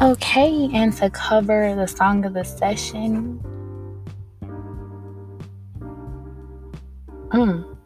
Okay, 0.00 0.70
and 0.72 0.96
to 0.96 1.10
cover 1.10 1.74
the 1.74 1.86
song 1.86 2.24
of 2.24 2.32
the 2.32 2.42
session. 2.42 3.38
Mm. 7.28 7.76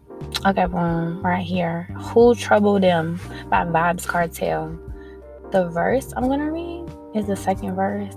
Okay, 0.46 0.66
boom, 0.66 1.20
right 1.22 1.44
here. 1.44 1.88
Who 1.98 2.36
Troubled 2.36 2.84
Them 2.84 3.18
by 3.48 3.64
Vybz 3.64 4.06
Kartel. 4.06 4.78
The 5.50 5.68
verse 5.70 6.12
I'm 6.16 6.28
gonna 6.28 6.52
read 6.52 6.86
is 7.16 7.26
the 7.26 7.34
second 7.34 7.74
verse. 7.74 8.14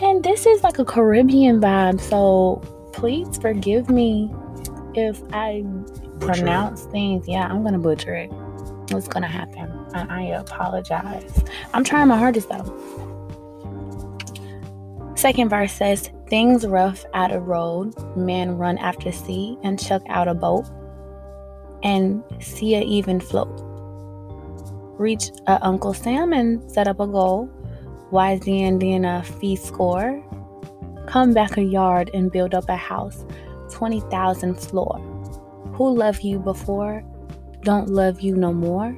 And 0.00 0.24
this 0.24 0.46
is 0.46 0.62
like 0.62 0.78
a 0.78 0.84
Caribbean 0.84 1.60
vibe, 1.60 2.00
so 2.00 2.62
please 2.94 3.36
forgive 3.36 3.90
me 3.90 4.32
if 4.94 5.20
I 5.30 5.60
Butcher 5.62 6.32
it. 6.32 6.36
pronounce 6.38 6.84
things. 6.84 7.28
Yeah, 7.28 7.48
I'm 7.48 7.62
gonna 7.62 7.78
butcher 7.78 8.14
it. 8.14 8.30
What's 8.90 9.08
gonna 9.08 9.26
happen? 9.28 9.75
I, 9.96 10.06
I 10.08 10.22
apologize. 10.38 11.44
I'm 11.72 11.84
trying 11.84 12.08
my 12.08 12.16
hardest 12.16 12.48
though. 12.48 12.64
Second 15.14 15.48
verse 15.48 15.72
says, 15.72 16.10
Things 16.28 16.66
rough 16.66 17.04
out 17.14 17.32
of 17.32 17.46
road, 17.46 17.94
men 18.16 18.58
run 18.58 18.78
after 18.78 19.12
sea 19.12 19.56
and 19.62 19.80
chuck 19.80 20.02
out 20.08 20.28
a 20.28 20.34
boat, 20.34 20.66
and 21.82 22.22
see 22.40 22.74
a 22.74 22.82
even 22.82 23.20
float. 23.20 23.62
Reach 24.98 25.30
a 25.46 25.64
Uncle 25.64 25.94
Sam 25.94 26.32
and 26.32 26.70
set 26.70 26.88
up 26.88 27.00
a 27.00 27.06
goal. 27.06 27.48
Wise 28.10 28.40
the 28.40 28.62
Indiana 28.62 29.22
fee 29.22 29.56
score. 29.56 30.22
Come 31.06 31.32
back 31.32 31.56
a 31.56 31.62
yard 31.62 32.10
and 32.12 32.32
build 32.32 32.54
up 32.54 32.68
a 32.68 32.76
house, 32.76 33.24
20,000 33.70 34.54
floor. 34.54 34.98
Who 35.74 35.94
loved 35.94 36.24
you 36.24 36.38
before 36.38 37.04
don't 37.66 37.88
love 37.88 38.20
you 38.20 38.36
no 38.36 38.52
more. 38.52 38.96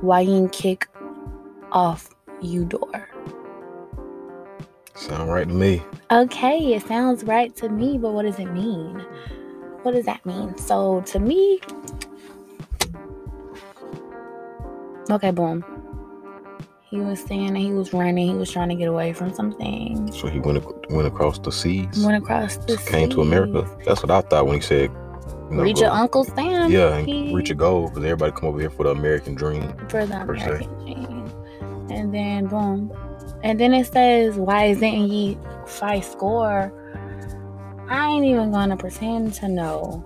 Why 0.00 0.20
you 0.20 0.48
kick 0.52 0.88
off 1.72 2.10
you 2.40 2.64
door? 2.64 3.08
Sound 4.94 5.30
right 5.30 5.46
to 5.48 5.52
me. 5.54 5.82
Okay, 6.10 6.74
it 6.74 6.86
sounds 6.86 7.24
right 7.24 7.54
to 7.56 7.68
me, 7.68 7.98
but 7.98 8.12
what 8.12 8.22
does 8.22 8.38
it 8.38 8.46
mean? 8.52 8.98
What 9.82 9.92
does 9.92 10.06
that 10.06 10.24
mean? 10.26 10.56
So 10.58 11.02
to 11.02 11.18
me, 11.18 11.60
okay, 15.10 15.30
boom. 15.30 15.64
He 16.88 17.00
was 17.00 17.20
saying 17.20 17.52
that 17.54 17.58
he 17.60 17.72
was 17.72 17.92
running. 17.92 18.28
He 18.28 18.34
was 18.34 18.50
trying 18.50 18.68
to 18.68 18.74
get 18.74 18.88
away 18.88 19.12
from 19.12 19.32
something. 19.34 20.10
So 20.12 20.28
he 20.28 20.38
went 20.38 20.64
went 20.90 21.06
across 21.06 21.38
the 21.38 21.50
seas, 21.52 22.02
Went 22.04 22.16
across 22.22 22.56
the 22.58 22.78
seas. 22.78 22.88
came 22.88 23.10
to 23.10 23.22
America. 23.22 23.68
That's 23.84 24.02
what 24.02 24.10
I 24.10 24.20
thought 24.22 24.46
when 24.46 24.54
he 24.56 24.60
said, 24.60 24.90
Reach 25.50 25.80
your 25.80 25.90
Uncle 25.90 26.24
Sam. 26.24 26.70
Yeah, 26.70 26.96
and 26.96 27.34
reach 27.34 27.50
a 27.50 27.54
goal 27.54 27.88
because 27.88 28.04
everybody 28.04 28.32
come 28.32 28.48
over 28.48 28.60
here 28.60 28.70
for 28.70 28.84
the 28.84 28.90
American 28.90 29.34
dream. 29.34 29.72
for 29.88 30.04
the. 30.06 30.20
American 30.22 30.68
dream. 30.84 31.30
And 31.90 32.12
then 32.12 32.46
boom. 32.46 32.92
And 33.44 33.60
then 33.60 33.72
it 33.74 33.86
says, 33.92 34.36
Why 34.36 34.64
isn't 34.64 35.08
ye 35.08 35.38
fight 35.66 36.04
score? 36.04 36.72
I 37.88 38.08
ain't 38.08 38.24
even 38.24 38.50
gonna 38.50 38.76
pretend 38.76 39.34
to 39.34 39.48
know 39.48 40.04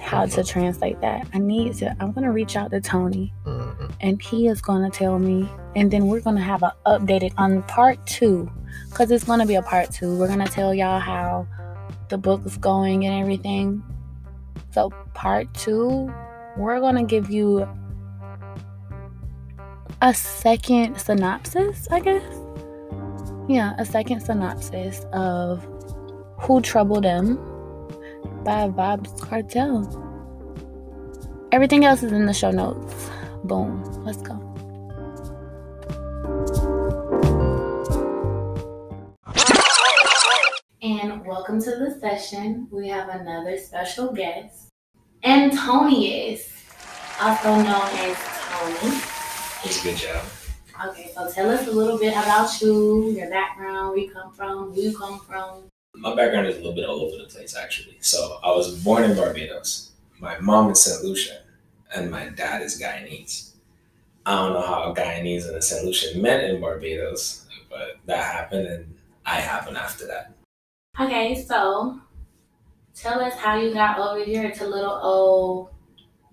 how 0.00 0.26
to 0.26 0.44
translate 0.44 1.00
that. 1.00 1.26
I 1.32 1.38
need 1.38 1.74
to 1.76 1.96
I'm 1.98 2.12
gonna 2.12 2.30
reach 2.30 2.56
out 2.56 2.70
to 2.72 2.80
Tony 2.80 3.32
Mhm. 3.46 3.90
and 4.00 4.20
he 4.22 4.46
is 4.48 4.60
gonna 4.60 4.90
tell 4.90 5.18
me 5.18 5.48
and 5.74 5.90
then 5.90 6.06
we're 6.06 6.20
gonna 6.20 6.40
have 6.42 6.62
an 6.62 6.70
updated 6.86 7.32
on 7.38 7.62
part 7.62 8.04
two. 8.06 8.50
Cause 8.92 9.10
it's 9.10 9.24
gonna 9.24 9.46
be 9.46 9.54
a 9.54 9.62
part 9.62 9.90
two. 9.90 10.16
We're 10.18 10.28
gonna 10.28 10.46
tell 10.46 10.74
y'all 10.74 11.00
how 11.00 11.46
the 12.08 12.18
book 12.18 12.42
is 12.44 12.56
going 12.58 13.06
and 13.06 13.20
everything. 13.22 13.82
So 14.76 14.90
part 15.14 15.48
two, 15.54 16.12
we're 16.58 16.80
gonna 16.80 17.02
give 17.02 17.30
you 17.30 17.66
a 20.02 20.12
second 20.12 20.98
synopsis, 21.00 21.88
I 21.90 22.00
guess. 22.00 22.22
Yeah, 23.48 23.72
a 23.78 23.86
second 23.86 24.20
synopsis 24.20 25.06
of 25.14 25.66
Who 26.40 26.60
Troubled 26.60 27.04
Them 27.04 27.36
by 28.44 28.68
Vybz 28.68 29.18
Kartel. 29.18 29.88
Everything 31.52 31.86
else 31.86 32.02
is 32.02 32.12
in 32.12 32.26
the 32.26 32.34
show 32.34 32.50
notes. 32.50 33.08
Boom. 33.44 33.82
Let's 34.04 34.20
go. 34.20 34.34
And 40.82 41.24
welcome 41.26 41.62
to 41.62 41.70
the 41.70 41.96
session. 41.98 42.68
We 42.70 42.88
have 42.88 43.08
another 43.08 43.56
special 43.56 44.12
guest, 44.12 44.65
Antonius, 45.26 46.52
also 47.20 47.56
known 47.56 47.66
as 47.66 48.16
Tony. 48.48 48.96
It's 49.64 49.80
a 49.80 49.82
good 49.82 49.96
job. 49.96 50.24
Okay, 50.86 51.10
so 51.12 51.28
tell 51.32 51.50
us 51.50 51.66
a 51.66 51.72
little 51.72 51.98
bit 51.98 52.12
about 52.12 52.60
you, 52.60 53.10
your 53.10 53.28
background, 53.28 53.90
where 53.90 53.98
you 53.98 54.08
come 54.08 54.30
from, 54.32 54.72
who 54.72 54.80
you 54.80 54.96
come 54.96 55.18
from. 55.18 55.64
My 55.96 56.14
background 56.14 56.46
is 56.46 56.54
a 56.54 56.58
little 56.58 56.76
bit 56.76 56.84
all 56.84 57.00
over 57.00 57.16
the 57.16 57.28
place, 57.28 57.56
actually. 57.56 57.96
So 58.00 58.38
I 58.44 58.52
was 58.52 58.80
born 58.84 59.02
in 59.02 59.16
Barbados. 59.16 59.90
My 60.20 60.38
mom 60.38 60.70
is 60.70 60.82
St. 60.82 61.02
Lucia, 61.04 61.40
and 61.92 62.08
my 62.08 62.28
dad 62.28 62.62
is 62.62 62.80
Guyanese. 62.80 63.50
I 64.26 64.36
don't 64.36 64.52
know 64.52 64.62
how 64.62 64.94
Guyanese 64.96 65.48
and 65.48 65.56
a 65.56 65.62
St. 65.62 65.84
Lucian 65.84 66.22
met 66.22 66.44
in 66.44 66.60
Barbados, 66.60 67.48
but 67.68 67.96
that 68.04 68.24
happened, 68.24 68.68
and 68.68 68.94
I 69.24 69.40
happened 69.40 69.76
after 69.76 70.06
that. 70.06 70.34
Okay, 71.00 71.34
so 71.34 72.00
tell 72.96 73.20
us 73.20 73.34
how 73.34 73.56
you 73.56 73.72
got 73.72 73.98
over 73.98 74.24
here 74.24 74.50
to 74.50 74.66
little 74.66 74.98
old 75.02 75.68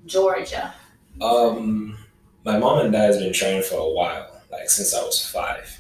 Georgia. 0.05 0.73
Um, 1.21 1.97
my 2.43 2.57
mom 2.57 2.79
and 2.79 2.91
dad 2.91 3.07
has 3.07 3.17
been 3.17 3.33
trying 3.33 3.61
for 3.61 3.75
a 3.75 3.89
while, 3.89 4.41
like 4.51 4.69
since 4.69 4.95
I 4.95 5.03
was 5.03 5.23
five. 5.23 5.79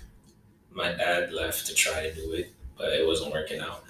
My 0.71 0.91
dad 0.91 1.33
left 1.33 1.65
to 1.67 1.73
try 1.73 2.03
to 2.03 2.13
do 2.13 2.33
it, 2.33 2.53
but 2.77 2.93
it 2.93 3.07
wasn't 3.07 3.31
working 3.31 3.59
out. 3.59 3.83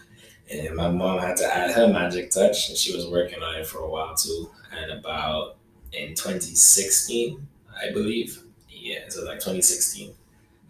And 0.51 0.75
my 0.75 0.89
mom 0.89 1.19
had 1.19 1.37
to 1.37 1.45
add 1.45 1.71
her 1.71 1.87
magic 1.87 2.29
touch, 2.31 2.69
and 2.69 2.77
she 2.77 2.95
was 2.95 3.07
working 3.07 3.41
on 3.41 3.55
it 3.55 3.67
for 3.67 3.79
a 3.79 3.89
while 3.89 4.15
too. 4.15 4.49
And 4.77 4.91
about 4.91 5.57
in 5.91 6.09
2016, 6.09 7.47
I 7.81 7.91
believe, 7.91 8.43
yeah, 8.69 9.07
so 9.09 9.23
like 9.23 9.39
2016, 9.39 10.13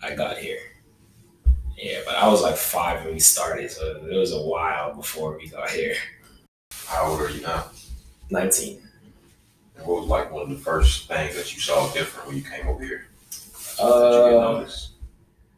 I 0.02 0.16
got 0.16 0.38
here. 0.38 0.60
Yeah, 1.78 2.00
but 2.06 2.16
I 2.16 2.28
was 2.28 2.42
like 2.42 2.56
five 2.56 3.04
when 3.04 3.14
we 3.14 3.20
started, 3.20 3.70
so 3.72 3.98
it 4.10 4.16
was 4.16 4.32
a 4.32 4.42
while 4.42 4.94
before 4.96 5.38
we 5.38 5.48
got 5.50 5.70
here. 5.70 5.96
How 6.86 7.08
old 7.08 7.22
are 7.22 7.30
you 7.30 7.42
now? 7.42 7.66
19. 8.30 8.82
And 9.78 9.86
what 9.88 10.02
was 10.02 10.10
like 10.10 10.32
one 10.32 10.44
of 10.44 10.50
the 10.50 10.56
first 10.58 11.08
things 11.08 11.36
that 11.36 11.54
you 11.54 11.60
saw 11.60 11.92
different 11.94 12.28
when 12.28 12.38
you 12.38 12.44
came 12.44 12.68
over 12.68 12.84
here? 12.84 13.08
Did 13.32 13.40
you 13.78 13.80
get 13.80 13.86
Uh. 13.86 14.68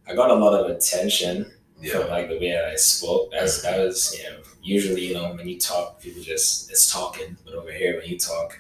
I 0.07 0.13
got 0.15 0.29
a 0.31 0.35
lot 0.35 0.53
of 0.59 0.69
attention 0.75 1.51
Yeah. 1.81 1.99
from 1.99 2.09
like 2.09 2.29
the 2.29 2.37
way 2.39 2.51
that 2.51 2.65
I 2.65 2.75
spoke. 2.75 3.31
That's 3.31 3.61
that 3.63 3.79
was 3.79 4.15
you 4.17 4.23
know 4.23 4.37
usually 4.63 5.07
you 5.07 5.13
know 5.15 5.33
when 5.33 5.47
you 5.47 5.59
talk 5.59 5.99
people 5.99 6.21
just 6.23 6.69
it's 6.71 6.91
talking, 6.91 7.35
but 7.43 7.53
over 7.55 7.71
here 7.71 7.97
when 7.99 8.07
you 8.07 8.17
talk, 8.17 8.59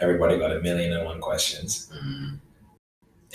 everybody 0.00 0.38
got 0.38 0.56
a 0.56 0.60
million 0.60 0.92
and 0.92 1.04
one 1.04 1.20
questions. 1.20 1.88
Mhm. 1.92 2.38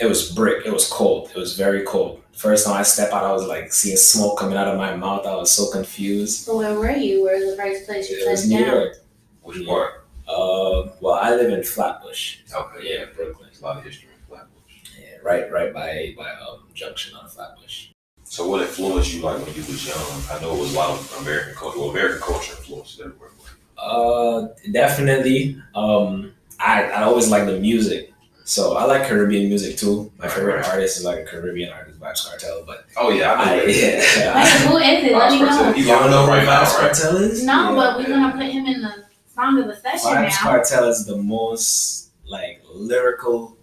It 0.02 0.08
was 0.08 0.32
brick. 0.32 0.66
It 0.66 0.72
was 0.74 0.88
cold. 0.88 1.30
It 1.30 1.36
was 1.38 1.56
very 1.58 1.84
cold. 1.84 2.22
First 2.34 2.66
time 2.66 2.78
I 2.78 2.84
stepped 2.84 3.14
out, 3.14 3.24
I 3.26 3.34
was 3.34 3.46
like 3.46 3.74
seeing 3.74 3.98
smoke 3.98 4.40
coming 4.40 4.58
out 4.58 4.68
of 4.68 4.78
my 4.78 4.96
mouth. 4.96 5.26
I 5.26 5.36
was 5.36 5.52
so 5.52 5.70
confused. 5.72 6.46
So 6.46 6.58
where 6.58 6.74
were 6.80 6.92
you? 6.92 7.24
Where 7.24 7.36
was 7.38 7.56
the 7.56 7.62
first 7.62 7.86
place 7.86 8.09
you 8.09 8.18
It 8.18 8.30
was 8.30 8.42
touched 8.42 8.50
New 8.52 8.64
down? 8.66 8.74
York. 8.76 8.96
Which 9.42 9.68
part? 9.68 10.06
Uh, 10.28 10.92
well, 11.02 11.16
I 11.16 11.36
live 11.36 11.52
in 11.52 11.64
Flatbush. 11.64 12.38
Okay, 12.54 12.88
Yeah, 12.98 13.06
Brooklyn. 13.16 13.48
There's 13.50 13.62
a 13.62 13.66
lot 13.66 13.78
of 13.78 13.84
history 13.84 14.09
in 14.16 14.26
Flatbush. 14.28 14.74
Yeah, 14.98 15.18
right, 15.24 15.52
right 15.52 15.74
by 15.74 16.14
by 16.18 16.30
um 16.32 16.64
Junction 16.74 17.16
on 17.16 17.28
Flatbush. 17.28 17.88
So 18.24 18.48
what 18.48 18.62
influenced 18.62 19.14
you 19.14 19.22
like 19.24 19.44
when 19.44 19.54
you 19.56 19.64
was 19.64 19.86
young? 19.88 20.22
I 20.32 20.40
know 20.42 20.56
it 20.56 20.59
was 20.59 20.74
a 20.74 20.78
lot 20.78 20.92
of 20.92 21.18
American 21.22 21.56
culture. 21.56 21.80
Well, 21.80 21.90
American 21.90 22.22
culture 22.22 22.54
influences 22.58 23.00
everywhere. 23.02 23.32
Uh, 23.78 24.48
definitely. 24.72 25.62
Um, 25.73 26.34
I 26.59 26.84
I 26.84 27.03
always 27.03 27.29
like 27.29 27.46
the 27.47 27.59
music, 27.59 28.09
so 28.49 28.75
I 28.78 28.85
like 28.85 29.07
Caribbean 29.07 29.47
music 29.47 29.78
too. 29.78 30.11
My 30.17 30.28
favorite 30.28 30.66
artist 30.67 30.97
is 30.97 31.05
like 31.05 31.19
a 31.19 31.23
Caribbean 31.25 31.72
artist, 31.72 31.99
Vybz 31.99 32.25
Kartel. 32.28 32.63
But 32.66 32.85
Oh 32.97 33.09
yeah, 33.11 33.34
I 33.34 33.46
know 33.46 33.51
I, 33.61 33.66
that. 33.66 34.16
yeah, 34.17 34.43
Wait, 34.43 34.67
who 34.67 34.78
is 34.78 35.03
it? 35.03 35.16
Let 35.16 35.31
me 35.31 35.40
know. 35.41 35.73
You 35.75 35.85
don't 35.85 36.09
know 36.09 36.25
who 36.25 36.31
now, 36.46 36.63
Vybz 36.63 36.79
right? 36.79 36.91
Kartel 36.91 37.16
is? 37.17 37.43
No, 37.46 37.69
Yeah. 37.69 37.75
but 37.75 37.97
we're 37.99 38.07
gonna 38.07 38.31
put 38.35 38.47
him 38.47 38.66
in 38.66 38.81
the 38.81 39.05
song 39.35 39.59
of 39.59 39.67
the 39.67 39.75
session 39.75 40.09
Vybz 40.09 40.29
now. 40.29 40.51
Kartel 40.51 40.87
is 40.90 41.05
the 41.05 41.17
most 41.17 42.09
like 42.25 42.61
lyrical 42.73 43.55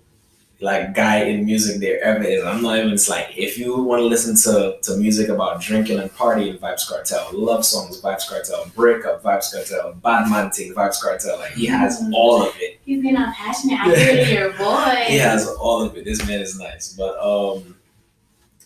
like 0.61 0.94
guy 0.94 1.19
in 1.25 1.44
music 1.44 1.81
there 1.81 2.03
ever 2.03 2.25
is. 2.25 2.43
I'm 2.43 2.62
not 2.62 2.79
even 2.79 2.93
it's 2.93 3.08
like 3.11 3.37
if 3.37 3.58
you 3.58 3.76
want 3.76 4.00
to 4.00 4.06
listen 4.06 4.35
to, 4.50 4.79
to 4.82 4.97
music 4.97 5.29
about 5.29 5.61
drinking 5.61 5.99
and 6.00 6.11
partying, 6.12 6.58
Vybz 6.58 6.88
Kartel, 6.91 7.29
love 7.35 7.64
songs, 7.64 8.00
Vybz 8.00 8.26
Kartel, 8.29 8.70
breakup, 8.75 9.23
Vybz 9.23 9.53
Kartel, 9.55 9.93
bad 10.00 10.31
man 10.31 10.50
thing, 10.50 10.73
Vybz 10.73 11.03
Kartel. 11.03 11.38
Like 11.38 11.53
he 11.53 11.67
has 11.67 12.00
Mm. 12.00 12.12
all 12.14 12.43
of 12.43 12.55
it. 12.58 12.81
He's 12.87 13.03
been 13.03 13.17
all 13.19 13.32
passionate. 13.35 13.79
I 13.81 13.94
hear 13.94 14.08
it 14.17 14.29
in 14.29 14.35
your 14.35 14.50
voice. 14.53 15.06
He 15.08 15.17
has 15.19 15.47
all 15.61 15.82
of 15.82 15.94
it. 15.97 16.05
This 16.06 16.26
man 16.26 16.41
is 16.41 16.58
nice. 16.58 16.94
But 16.97 17.19
um 17.20 17.76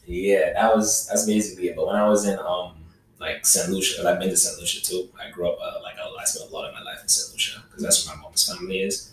yeah, 0.07 0.53
that 0.55 0.75
was 0.75 1.07
that's 1.09 1.27
basically 1.27 1.69
it. 1.69 1.77
But 1.77 1.87
when 1.87 1.97
I 1.97 2.09
was 2.09 2.27
in 2.27 2.39
um 2.39 2.73
like 3.19 3.45
St. 3.45 3.69
Lucia, 3.69 4.09
I've 4.09 4.19
been 4.19 4.31
to 4.31 4.37
St. 4.37 4.59
Lucia 4.61 4.81
too. 4.83 5.09
I 5.21 5.31
grew 5.31 5.49
up 5.51 5.59
uh, 5.61 5.83
like 5.83 5.95
I 5.99 6.25
spent 6.25 6.51
a 6.51 6.55
lot 6.55 6.69
of 6.69 6.75
my 6.75 6.83
life 6.83 7.01
in 7.03 7.09
St. 7.09 7.33
Lucia 7.33 7.63
because 7.69 7.83
that's 7.83 8.07
where 8.07 8.15
my 8.17 8.23
mom's 8.23 8.49
family 8.49 8.81
is. 8.81 9.11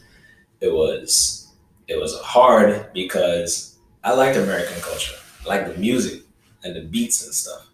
It 0.61 0.71
was 0.73 1.46
it 1.87 1.99
was 1.99 2.19
hard 2.21 2.91
because 2.93 3.77
I 4.03 4.13
liked 4.13 4.37
American 4.37 4.79
culture. 4.81 5.15
I 5.43 5.47
like 5.47 5.73
the 5.73 5.79
music 5.79 6.23
and 6.63 6.75
the 6.75 6.81
beats 6.81 7.25
and 7.25 7.33
stuff. 7.33 7.67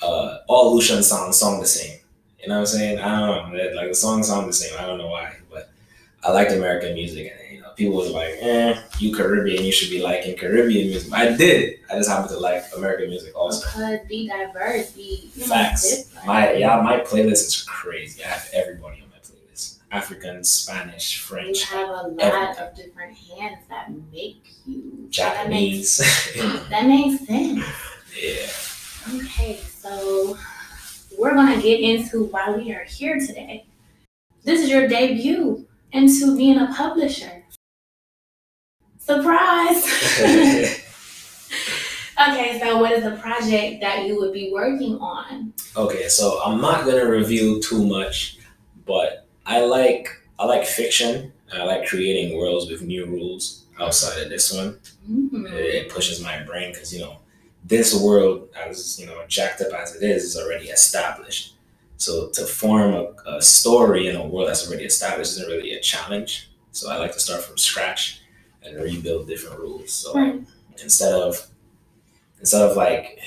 Uh, 0.00 0.38
all 0.48 0.74
Lucian 0.74 1.02
songs 1.02 1.36
sound 1.36 1.62
the 1.62 1.66
same. 1.66 1.98
You 2.40 2.48
know 2.48 2.54
what 2.54 2.60
I'm 2.60 2.66
saying? 2.66 2.98
I 2.98 3.20
don't 3.20 3.52
know. 3.52 3.72
Like 3.74 3.88
the 3.88 3.94
songs 3.94 4.28
sound 4.28 4.48
the 4.48 4.52
same. 4.52 4.76
I 4.78 4.86
don't 4.86 4.98
know 4.98 5.08
why, 5.08 5.36
but 5.50 5.70
I 6.24 6.32
liked 6.32 6.52
American 6.52 6.94
music. 6.94 7.32
And 7.32 7.56
you 7.56 7.62
know, 7.62 7.70
people 7.76 7.96
was 7.96 8.10
like, 8.10 8.34
"Eh, 8.40 8.80
you 8.98 9.14
Caribbean, 9.14 9.64
you 9.64 9.70
should 9.70 9.90
be 9.90 10.02
liking 10.02 10.36
Caribbean 10.36 10.88
music." 10.88 11.12
I 11.12 11.36
did. 11.36 11.78
I 11.90 11.94
just 11.96 12.10
happen 12.10 12.28
to 12.28 12.38
like 12.38 12.64
American 12.76 13.10
music 13.10 13.36
also. 13.36 13.64
Because 13.64 14.08
be 14.08 14.28
diverse, 14.28 14.90
be 14.90 15.28
Facts. 15.46 16.12
My 16.26 16.52
yeah, 16.54 16.80
my 16.82 16.98
playlist 16.98 17.46
is 17.46 17.62
crazy. 17.68 18.24
I 18.24 18.28
have 18.28 18.48
everybody 18.52 19.01
on 19.01 19.01
my 19.01 19.01
playlist: 19.01 19.01
African, 20.02 20.42
Spanish, 20.42 21.16
You 21.18 21.22
French, 21.22 21.64
have 21.64 21.88
a 21.90 21.92
lot 21.92 22.14
everything. 22.18 22.64
of 22.64 22.74
different 22.74 23.16
hands 23.18 23.58
that 23.68 23.90
make 24.10 24.42
you 24.66 25.06
Japanese. 25.10 25.98
That 25.98 26.06
makes, 26.40 26.68
that 26.70 26.86
makes 26.86 27.26
sense. 27.26 27.64
yeah. 28.18 28.46
Okay, 29.14 29.56
so 29.58 30.38
we're 31.18 31.34
gonna 31.34 31.60
get 31.60 31.80
into 31.80 32.24
why 32.24 32.50
we 32.56 32.72
are 32.72 32.84
here 32.84 33.18
today. 33.20 33.66
This 34.44 34.62
is 34.62 34.70
your 34.70 34.88
debut 34.88 35.66
into 35.92 36.36
being 36.38 36.58
a 36.58 36.72
publisher. 36.74 37.44
Surprise! 38.98 39.84
okay, 42.30 42.58
so 42.60 42.78
what 42.78 42.92
is 42.92 43.04
the 43.04 43.16
project 43.20 43.82
that 43.82 44.06
you 44.06 44.18
would 44.18 44.32
be 44.32 44.50
working 44.54 44.94
on? 45.00 45.52
Okay, 45.76 46.08
so 46.08 46.40
I'm 46.42 46.62
not 46.62 46.86
gonna 46.86 47.04
reveal 47.04 47.60
too 47.60 47.84
much, 47.84 48.38
but 48.86 49.21
I 49.46 49.60
like 49.60 50.08
I 50.38 50.46
like 50.46 50.64
fiction. 50.64 51.32
I 51.52 51.62
like 51.64 51.86
creating 51.86 52.36
worlds 52.36 52.70
with 52.70 52.82
new 52.82 53.04
rules 53.06 53.64
outside 53.78 54.22
of 54.22 54.30
this 54.30 54.52
one. 54.52 54.78
Mhm. 55.08 55.50
It 55.52 55.88
pushes 55.90 56.20
my 56.22 56.42
brain 56.42 56.72
because 56.72 56.92
you 56.94 57.00
know 57.00 57.18
this 57.64 57.94
world, 57.94 58.48
as 58.56 58.98
you 58.98 59.06
know, 59.06 59.22
jacked 59.28 59.60
up 59.60 59.72
as 59.72 59.94
it 59.94 60.02
is, 60.02 60.24
is 60.24 60.36
already 60.36 60.68
established. 60.70 61.54
So 61.98 62.28
to 62.30 62.44
form 62.46 62.94
a, 62.94 63.36
a 63.36 63.42
story 63.42 64.08
in 64.08 64.16
a 64.16 64.26
world 64.26 64.48
that's 64.48 64.66
already 64.66 64.84
established 64.84 65.32
isn't 65.32 65.46
really 65.46 65.72
a 65.74 65.80
challenge. 65.80 66.50
So 66.72 66.90
I 66.90 66.96
like 66.96 67.12
to 67.12 67.20
start 67.20 67.42
from 67.42 67.58
scratch 67.58 68.22
and 68.64 68.76
rebuild 68.82 69.28
different 69.28 69.60
rules. 69.60 69.92
So 69.92 70.14
Right. 70.14 70.40
instead 70.82 71.12
of 71.12 71.46
instead 72.40 72.62
of 72.68 72.76
like 72.76 73.18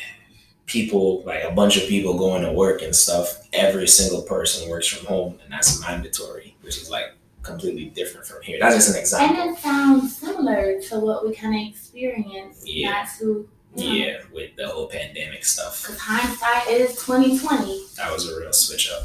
people 0.65 1.23
like 1.25 1.43
a 1.43 1.51
bunch 1.51 1.77
of 1.77 1.83
people 1.87 2.17
going 2.17 2.41
to 2.43 2.51
work 2.51 2.81
and 2.81 2.95
stuff 2.95 3.47
every 3.53 3.87
single 3.87 4.21
person 4.23 4.69
works 4.69 4.87
from 4.87 5.05
home 5.05 5.39
and 5.43 5.51
that's 5.53 5.79
mandatory 5.81 6.55
which 6.61 6.77
is 6.81 6.89
like 6.89 7.13
completely 7.43 7.85
different 7.85 8.25
from 8.25 8.41
here 8.41 8.57
that's 8.59 8.75
just 8.75 8.89
an 8.89 8.99
example 8.99 9.37
And 9.43 9.51
it 9.51 9.59
sounds 9.59 10.17
similar 10.17 10.81
to 10.89 10.99
what 10.99 11.27
we 11.27 11.35
kind 11.35 11.53
of 11.55 11.67
experienced 11.73 12.67
Yeah. 12.67 12.91
not 12.91 13.07
too 13.19 13.47
you 13.75 13.83
know, 13.89 13.93
yeah 14.05 14.17
with 14.33 14.55
the 14.55 14.67
whole 14.67 14.87
pandemic 14.87 15.45
stuff 15.45 15.83
Because 15.83 15.99
hindsight 15.99 16.67
is 16.69 16.97
twenty 17.03 17.37
twenty. 17.37 17.85
that 17.97 18.11
was 18.11 18.27
a 18.31 18.39
real 18.39 18.51
switch 18.53 18.89
up 18.91 19.03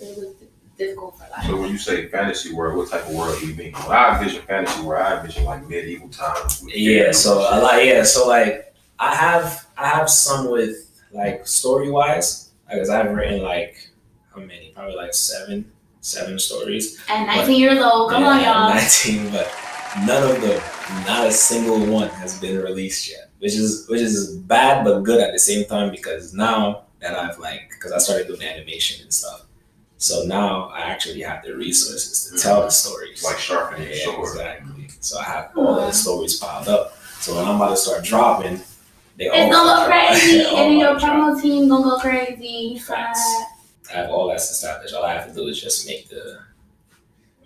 It 0.00 0.16
was 0.16 0.34
difficult 0.78 1.18
for 1.18 1.28
life. 1.30 1.44
So 1.46 1.60
when 1.60 1.70
you 1.70 1.76
say 1.78 2.08
fantasy 2.08 2.54
world, 2.54 2.78
what 2.78 2.90
type 2.90 3.06
of 3.06 3.14
world 3.14 3.38
do 3.38 3.46
you 3.46 3.54
mean? 3.54 3.72
When 3.74 3.92
I 3.96 4.18
envision 4.18 4.42
fantasy 4.46 4.80
world, 4.82 5.02
I 5.02 5.20
envision 5.20 5.44
like 5.44 5.68
medieval 5.68 6.08
times. 6.08 6.64
yeah 6.74 7.12
so 7.12 7.46
and 7.46 7.60
a 7.60 7.62
lot 7.62 7.84
yeah 7.84 8.02
so 8.02 8.26
like 8.26 8.74
i 8.98 9.14
have 9.14 9.66
i 9.76 9.86
have 9.88 10.08
some 10.08 10.50
with 10.50 10.88
like 11.12 11.46
story 11.46 11.90
wise 11.90 12.50
because 12.68 12.90
i've 12.90 13.12
written 13.12 13.42
like 13.42 13.90
how 14.34 14.40
many 14.40 14.72
probably 14.74 14.94
like 14.94 15.14
seven 15.14 15.70
seven 16.02 16.38
stories 16.38 17.00
At 17.08 17.26
19 17.26 17.60
years 17.60 17.78
old, 17.78 18.10
come 18.10 18.24
on, 18.24 18.42
y'all. 18.42 18.68
19, 18.74 19.30
but 19.30 19.50
none 20.04 20.30
of 20.30 20.42
them, 20.42 20.60
not 21.06 21.26
a 21.26 21.32
single 21.32 21.86
one 21.86 22.08
has 22.08 22.38
been 22.40 22.58
released 22.58 23.10
yet, 23.10 23.30
which 23.38 23.54
is 23.54 23.86
which 23.88 24.00
is 24.00 24.36
bad 24.36 24.84
but 24.84 25.00
good 25.00 25.20
at 25.20 25.32
the 25.32 25.38
same 25.38 25.64
time 25.66 25.90
because 25.90 26.34
now 26.34 26.84
that 27.00 27.14
I've 27.14 27.38
like, 27.38 27.70
because 27.70 27.92
I 27.92 27.98
started 27.98 28.26
doing 28.26 28.42
animation 28.42 29.02
and 29.02 29.12
stuff, 29.12 29.46
so 29.96 30.24
now 30.24 30.70
I 30.70 30.80
actually 30.80 31.20
have 31.22 31.44
the 31.44 31.54
resources 31.54 32.30
to 32.30 32.42
tell 32.42 32.62
the 32.62 32.70
stories. 32.70 33.22
Like 33.24 33.38
sharpening 33.38 33.88
yeah, 33.88 34.04
sword. 34.04 34.28
exactly. 34.30 34.88
So 35.00 35.18
I 35.18 35.24
have 35.24 35.52
all 35.56 35.76
the 35.76 35.92
stories 35.92 36.36
piled 36.38 36.68
up. 36.68 36.96
So 37.20 37.36
when 37.36 37.44
I'm 37.44 37.56
about 37.56 37.70
to 37.70 37.76
start 37.76 38.02
dropping, 38.02 38.60
they 39.32 39.48
all 39.48 39.48
It's 39.48 39.54
gonna 39.56 39.80
go 39.80 39.86
crazy, 39.86 40.44
and 40.56 40.78
your 40.78 40.88
about 40.90 41.00
to 41.00 41.06
drop. 41.06 41.16
promo 41.34 41.42
team 41.42 41.68
gonna 41.68 41.84
go 41.84 41.98
crazy. 41.98 42.78
Facts. 42.78 43.20
I 43.92 43.96
have 43.98 44.10
all 44.10 44.28
that 44.28 44.36
established. 44.36 44.94
All 44.94 45.04
I 45.04 45.12
have 45.14 45.28
to 45.28 45.34
do 45.34 45.46
is 45.48 45.60
just 45.60 45.86
make 45.86 46.08
the 46.08 46.38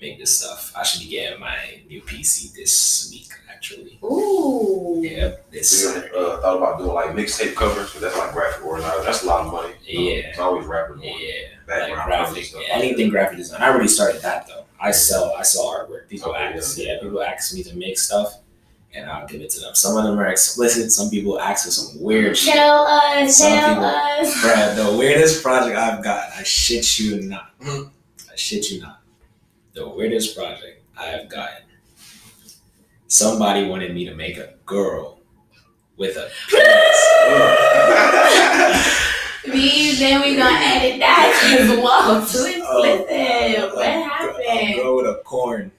make 0.01 0.19
this 0.19 0.39
stuff. 0.39 0.73
I 0.77 0.83
should 0.83 1.01
be 1.03 1.09
getting 1.09 1.41
my 1.41 1.57
new 1.89 2.03
PC 2.03 2.55
this 2.55 3.09
week, 3.11 3.29
actually. 3.53 3.99
Ooh. 4.05 5.01
Yeah, 5.03 5.33
this 5.51 5.83
So 5.83 5.89
you 5.89 5.95
Saturday. 6.03 6.15
uh, 6.17 6.41
thought 6.41 6.57
about 6.59 6.79
doing 6.79 6.93
like 6.93 7.11
mixtape 7.11 7.55
covers, 7.55 7.93
but 7.93 8.03
that's 8.03 8.17
like 8.17 8.33
graphic 8.33 8.65
organizer. 8.65 9.03
That's 9.03 9.23
a 9.23 9.27
lot 9.27 9.47
of 9.47 9.53
money. 9.53 9.75
Yeah. 9.87 10.29
It's 10.29 10.39
always 10.39 10.67
rappers. 10.67 11.01
Yeah, 11.03 11.13
like 11.13 11.67
Background 11.67 12.07
graphic, 12.07 12.45
stuff. 12.45 12.63
anything 12.71 13.09
graphic 13.09 13.39
design. 13.39 13.63
I 13.63 13.69
already 13.71 13.89
started 13.89 14.21
that 14.23 14.47
though. 14.47 14.65
I 14.79 14.91
sell, 14.91 15.35
I 15.37 15.43
sell 15.43 15.65
artwork. 15.73 16.09
People 16.09 16.33
Okay, 16.33 16.39
ask, 16.43 16.77
yeah. 16.79 16.93
yeah, 16.93 17.01
people 17.01 17.23
ask 17.23 17.55
me 17.55 17.63
to 17.63 17.75
make 17.77 17.99
stuff, 17.99 18.35
and 18.97 19.11
I'll 19.11 19.27
give 19.27 19.41
it 19.43 19.51
to 19.51 19.61
them. 19.61 19.75
Some 19.75 19.97
of 19.97 20.05
them 20.05 20.19
are 20.19 20.27
explicit. 20.27 20.91
Some 20.91 21.11
people 21.11 21.39
ask 21.39 21.67
for 21.67 21.71
some 21.71 22.01
weird 22.03 22.37
shit. 22.37 22.55
Tell 22.55 22.85
us, 22.87 23.37
Some 23.39 23.53
tell 23.53 23.69
people- 23.75 23.85
us. 23.85 24.35
Bruh, 24.45 24.75
the 24.93 24.97
weirdest 24.97 25.43
project 25.43 25.77
I've 25.77 26.03
gotten, 26.03 26.33
I 26.39 26.43
shit 26.43 26.99
you 26.99 27.21
not. 27.23 27.59
Mm-hmm. 27.61 27.89
I 28.33 28.37
shit 28.37 28.71
you 28.71 28.81
not. 28.81 29.01
The 29.75 29.87
weirdest 29.89 30.37
project 30.37 30.83
I 30.99 31.05
have 31.07 31.29
gotten. 31.29 31.63
Somebody 33.09 33.69
wanted 33.69 33.95
me 33.95 34.05
to 34.07 34.15
make 34.15 34.37
a 34.39 34.55
girl 34.65 35.21
with 35.97 36.17
a 36.17 36.29
These, 39.53 40.01
then 40.01 40.21
we 40.23 40.35
gonna 40.37 40.59
edit 40.61 40.99
that 40.99 41.49
because 41.51 41.79
whoa, 41.79 42.21
too 42.21 42.47
explicit. 42.49 42.65
Oh, 42.69 43.71
what 43.75 43.87
A 43.87 43.91
happened? 44.03 44.75
girl 44.77 44.97
with 44.97 45.07
a 45.07 45.21
corn. 45.25 45.71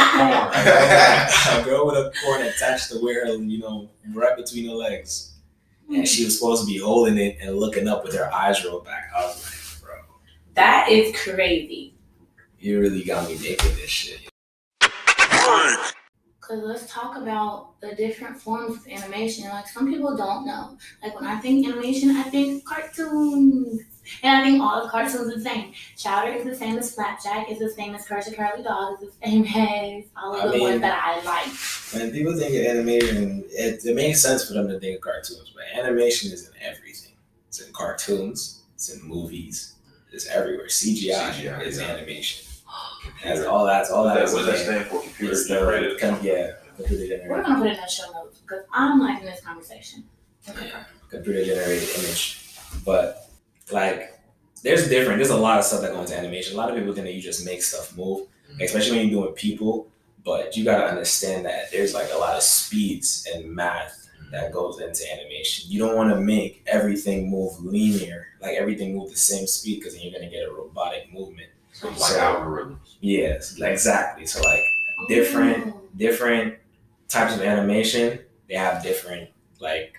A 0.00 1.62
girl 1.64 1.86
with 1.86 1.96
a 1.96 2.12
corn 2.24 2.42
attached 2.42 2.90
to 2.90 2.98
where 2.98 3.26
her, 3.26 3.34
you 3.34 3.58
know, 3.58 3.88
right 4.12 4.36
between 4.36 4.68
her 4.68 4.74
legs. 4.74 5.34
And 5.88 6.06
she 6.06 6.24
was 6.24 6.38
supposed 6.38 6.62
to 6.62 6.66
be 6.72 6.78
holding 6.78 7.18
it 7.18 7.38
and 7.40 7.56
looking 7.56 7.88
up 7.88 8.04
with 8.04 8.14
her 8.14 8.32
eyes 8.32 8.64
rolled 8.64 8.84
back. 8.84 9.10
I 9.16 9.22
was 9.26 9.80
like, 9.82 9.82
bro, 9.82 9.98
that 10.54 10.88
is 10.88 11.14
crazy. 11.16 11.94
you 12.58 12.80
really 12.80 13.02
got 13.04 13.28
me 13.28 13.36
making 13.38 13.74
this 13.76 13.90
shit. 13.90 14.20
Cause 16.40 16.58
let's 16.64 16.92
talk 16.92 17.16
about 17.16 17.80
the 17.80 17.94
different 17.94 18.36
forms 18.40 18.76
of 18.78 18.88
animation. 18.88 19.48
Like 19.48 19.68
some 19.68 19.88
people 19.92 20.16
don't 20.16 20.44
know. 20.46 20.76
Like 21.02 21.14
when 21.14 21.28
I 21.28 21.38
think 21.40 21.66
animation, 21.66 22.10
I 22.16 22.24
think 22.24 22.64
cartoons. 22.64 23.82
And 24.22 24.36
I 24.36 24.44
think 24.44 24.60
all 24.62 24.82
of 24.82 24.90
cartoons 24.90 25.14
are 25.28 25.34
the 25.36 25.40
same. 25.40 25.72
Chowder 25.96 26.32
is 26.32 26.44
the 26.44 26.54
same 26.54 26.76
as 26.78 26.94
Flapjack, 26.94 27.50
is 27.50 27.58
the 27.58 27.70
same 27.70 27.94
as 27.94 28.06
Courage 28.06 28.26
the 28.26 28.34
Curly 28.34 28.62
Dog, 28.62 29.02
is 29.02 29.08
the 29.10 29.26
same 29.26 29.44
as 29.56 30.04
all 30.16 30.34
of 30.34 30.42
I 30.42 30.46
the 30.48 30.52
mean- 30.54 30.62
ones 30.62 30.80
that 30.80 31.00
I 31.02 31.22
like. 31.24 31.48
When 31.92 32.10
people 32.12 32.36
think 32.36 32.54
of 32.54 32.66
animation, 32.76 33.44
it, 33.50 33.84
it 33.84 33.94
makes 33.96 34.20
sense 34.22 34.46
for 34.46 34.54
them 34.54 34.68
to 34.68 34.78
think 34.80 34.96
of 34.96 35.00
cartoons, 35.02 35.52
but 35.54 35.64
animation 35.78 36.32
is 36.32 36.48
in 36.48 36.54
everything. 36.62 37.12
It's 37.48 37.60
in 37.60 37.72
cartoons, 37.72 38.62
it's 38.74 38.88
in 38.94 39.06
movies, 39.06 39.74
it's 40.12 40.26
everywhere. 40.28 40.66
CGI, 40.68 41.30
CGI, 41.32 41.62
is 41.66 41.78
yeah. 41.80 41.86
animation. 41.88 42.46
That's 43.24 43.40
all 43.42 43.66
that's 43.66 43.90
all 43.90 44.04
What 44.04 44.14
that 44.14 44.20
that, 44.20 44.24
is. 44.28 44.34
what 44.34 44.46
that 44.46 44.54
in. 44.56 44.64
stand 44.64 44.86
for? 44.86 45.00
Computer 45.02 45.32
It's 45.32 45.48
the- 45.48 45.54
generated. 45.54 45.98
com- 46.00 46.18
yeah, 46.22 46.52
computer 46.76 47.22
We're 47.28 47.42
gonna 47.42 47.58
put 47.58 47.66
it 47.66 47.74
in 47.74 47.80
the 47.80 47.86
show 47.88 48.10
notes 48.12 48.38
because 48.38 48.64
I'm 48.72 49.00
liking 49.00 49.26
this 49.26 49.40
conversation. 49.40 50.04
yeah, 50.46 50.84
computer 51.10 51.44
generated 51.44 51.88
image. 51.98 52.46
But 52.84 53.29
like, 53.72 54.18
there's 54.62 54.88
different. 54.88 55.18
There's 55.18 55.30
a 55.30 55.36
lot 55.36 55.58
of 55.58 55.64
stuff 55.64 55.80
that 55.82 55.92
goes 55.92 56.10
into 56.10 56.18
animation. 56.20 56.54
A 56.54 56.56
lot 56.56 56.70
of 56.70 56.76
people 56.76 56.92
think 56.92 57.06
that 57.06 57.14
you 57.14 57.22
just 57.22 57.44
make 57.46 57.62
stuff 57.62 57.96
move, 57.96 58.26
mm-hmm. 58.50 58.60
especially 58.60 58.98
when 58.98 59.08
you're 59.08 59.22
doing 59.22 59.34
people. 59.34 59.88
But 60.24 60.56
you 60.56 60.64
gotta 60.64 60.84
understand 60.84 61.46
that 61.46 61.70
there's 61.72 61.94
like 61.94 62.08
a 62.12 62.18
lot 62.18 62.36
of 62.36 62.42
speeds 62.42 63.26
and 63.34 63.50
math 63.50 64.08
mm-hmm. 64.20 64.32
that 64.32 64.52
goes 64.52 64.78
into 64.80 65.02
animation. 65.12 65.70
You 65.70 65.78
don't 65.78 65.96
want 65.96 66.10
to 66.10 66.20
make 66.20 66.62
everything 66.66 67.30
move 67.30 67.58
linear, 67.60 68.26
like 68.42 68.56
everything 68.56 68.96
move 68.96 69.10
the 69.10 69.16
same 69.16 69.46
speed, 69.46 69.78
because 69.78 69.94
then 69.94 70.02
you're 70.02 70.12
gonna 70.12 70.30
get 70.30 70.46
a 70.46 70.52
robotic 70.52 71.10
movement. 71.12 71.48
So 71.72 71.88
like 71.88 71.98
So- 71.98 72.18
algorithms. 72.18 72.96
Yes, 73.00 73.58
exactly. 73.58 74.26
So 74.26 74.40
like 74.42 74.60
Different. 75.08 75.74
Oh. 75.74 75.80
different 75.96 76.56
types 77.08 77.34
of 77.34 77.40
animation, 77.42 78.20
they 78.48 78.54
have 78.54 78.82
different 78.82 79.30
like 79.58 79.94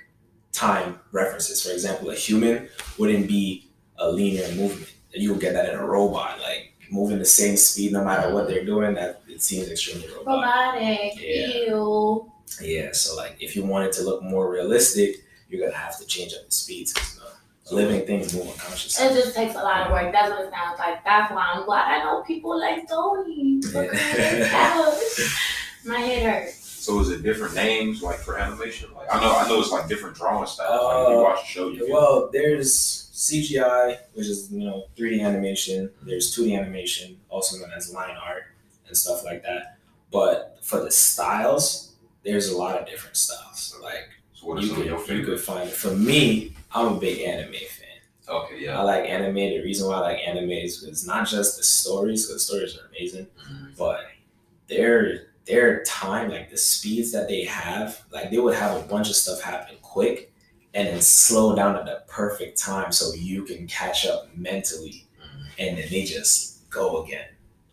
time 0.61 0.99
references. 1.11 1.65
For 1.65 1.71
example, 1.71 2.11
a 2.11 2.15
human 2.15 2.69
wouldn't 2.99 3.27
be 3.27 3.69
a 3.97 4.11
linear 4.11 4.47
movement. 4.49 4.93
And 5.13 5.21
You'll 5.23 5.37
get 5.37 5.53
that 5.53 5.67
in 5.69 5.77
a 5.77 5.85
robot, 5.85 6.39
like 6.39 6.73
moving 6.91 7.19
the 7.19 7.25
same 7.25 7.57
speed 7.57 7.91
no 7.91 8.03
matter 8.03 8.33
what 8.33 8.47
they're 8.47 8.65
doing. 8.65 8.93
That 8.93 9.21
it 9.27 9.41
seems 9.41 9.69
extremely 9.69 10.07
robotic. 10.07 10.27
Robotic. 10.27 11.21
Yeah. 11.21 11.47
Ew. 11.67 12.31
Yeah, 12.61 12.89
so 12.91 13.15
like 13.15 13.37
if 13.39 13.55
you 13.55 13.65
want 13.65 13.85
it 13.85 13.93
to 13.93 14.03
look 14.03 14.21
more 14.23 14.51
realistic, 14.51 15.15
you're 15.49 15.61
gonna 15.65 15.77
have 15.77 15.97
to 15.99 16.05
change 16.05 16.33
up 16.33 16.45
the 16.45 16.51
speeds 16.51 16.93
because 16.93 17.19
you 17.69 17.75
living 17.77 18.05
things 18.05 18.33
move 18.33 18.47
unconsciously. 18.47 19.05
It 19.05 19.13
just 19.13 19.35
takes 19.35 19.55
a 19.55 19.63
lot 19.63 19.87
of 19.87 19.91
work. 19.91 20.11
That's 20.11 20.29
what 20.29 20.45
it 20.45 20.51
sounds 20.51 20.79
like. 20.79 21.03
That's 21.03 21.31
why 21.33 21.51
I'm 21.53 21.65
glad 21.65 21.85
I 21.87 22.03
know 22.03 22.21
people 22.23 22.59
like 22.59 22.87
Tony. 22.89 23.61
Ouch, 23.75 25.01
my 25.85 25.99
head 25.99 26.23
hurts. 26.23 26.60
So 26.81 26.99
is 26.99 27.11
it 27.11 27.21
different 27.21 27.53
names 27.53 28.01
like 28.01 28.17
for 28.17 28.39
animation? 28.39 28.89
Like 28.95 29.07
I 29.13 29.21
know 29.21 29.35
I 29.35 29.47
know 29.47 29.59
it's 29.59 29.71
like 29.71 29.87
different 29.87 30.15
drawing 30.15 30.47
styles. 30.47 30.83
like 30.83 31.03
if 31.03 31.09
you 31.11 31.19
Uh, 31.19 31.23
watch 31.23 31.41
the 31.41 31.47
show, 31.47 31.67
you 31.69 31.81
can 31.83 31.91
Well, 31.93 32.29
there's 32.33 32.73
CGI, 33.13 33.99
which 34.13 34.25
is 34.25 34.51
you 34.51 34.65
know 34.67 34.85
3D 34.97 35.21
animation. 35.21 35.91
There's 36.01 36.35
2D 36.35 36.57
animation, 36.57 37.19
also 37.29 37.57
known 37.59 37.71
as 37.75 37.93
line 37.93 38.17
art 38.17 38.45
and 38.87 38.97
stuff 38.97 39.23
like 39.23 39.43
that. 39.43 39.77
But 40.11 40.57
for 40.63 40.79
the 40.83 40.89
styles, 40.89 41.93
there's 42.23 42.49
a 42.49 42.57
lot 42.57 42.79
of 42.79 42.87
different 42.87 43.15
styles. 43.15 43.77
Like 43.79 44.09
so 44.33 44.47
what 44.47 44.57
are 44.57 44.61
you 44.61 44.67
some 44.69 44.77
could 44.77 44.81
of 44.87 44.91
your 44.91 44.99
you 44.99 45.05
favorite? 45.05 45.25
could 45.25 45.39
find 45.39 45.69
it. 45.69 45.73
For 45.75 45.91
me, 45.95 46.55
I'm 46.71 46.95
a 46.95 46.99
big 46.99 47.19
anime 47.19 47.53
fan. 47.53 47.99
Okay, 48.27 48.57
yeah. 48.65 48.79
I 48.79 48.81
like 48.81 49.07
anime. 49.07 49.35
The 49.35 49.61
reason 49.61 49.87
why 49.87 49.97
I 49.97 49.99
like 49.99 50.19
anime 50.27 50.49
is 50.49 50.79
because 50.79 51.05
not 51.05 51.27
just 51.27 51.57
the 51.57 51.63
stories, 51.63 52.25
because 52.25 52.41
the 52.47 52.53
stories 52.53 52.75
are 52.75 52.87
amazing, 52.87 53.27
Mhm. 53.47 53.77
but 53.77 53.99
their 54.67 55.27
their 55.45 55.83
time, 55.83 56.29
like 56.29 56.49
the 56.49 56.57
speeds 56.57 57.11
that 57.11 57.27
they 57.27 57.43
have, 57.45 58.03
like 58.11 58.29
they 58.31 58.39
would 58.39 58.55
have 58.55 58.77
a 58.77 58.87
bunch 58.87 59.09
of 59.09 59.15
stuff 59.15 59.41
happen 59.41 59.75
quick 59.81 60.31
and 60.73 60.87
then 60.87 61.01
slow 61.01 61.55
down 61.55 61.75
at 61.75 61.85
the 61.85 62.03
perfect 62.07 62.57
time 62.57 62.91
so 62.91 63.13
you 63.13 63.43
can 63.43 63.67
catch 63.67 64.05
up 64.05 64.29
mentally 64.37 65.05
Mhm. 65.19 65.45
and 65.59 65.77
then 65.77 65.87
they 65.89 66.03
just 66.03 66.69
go 66.69 67.03
again. 67.03 67.27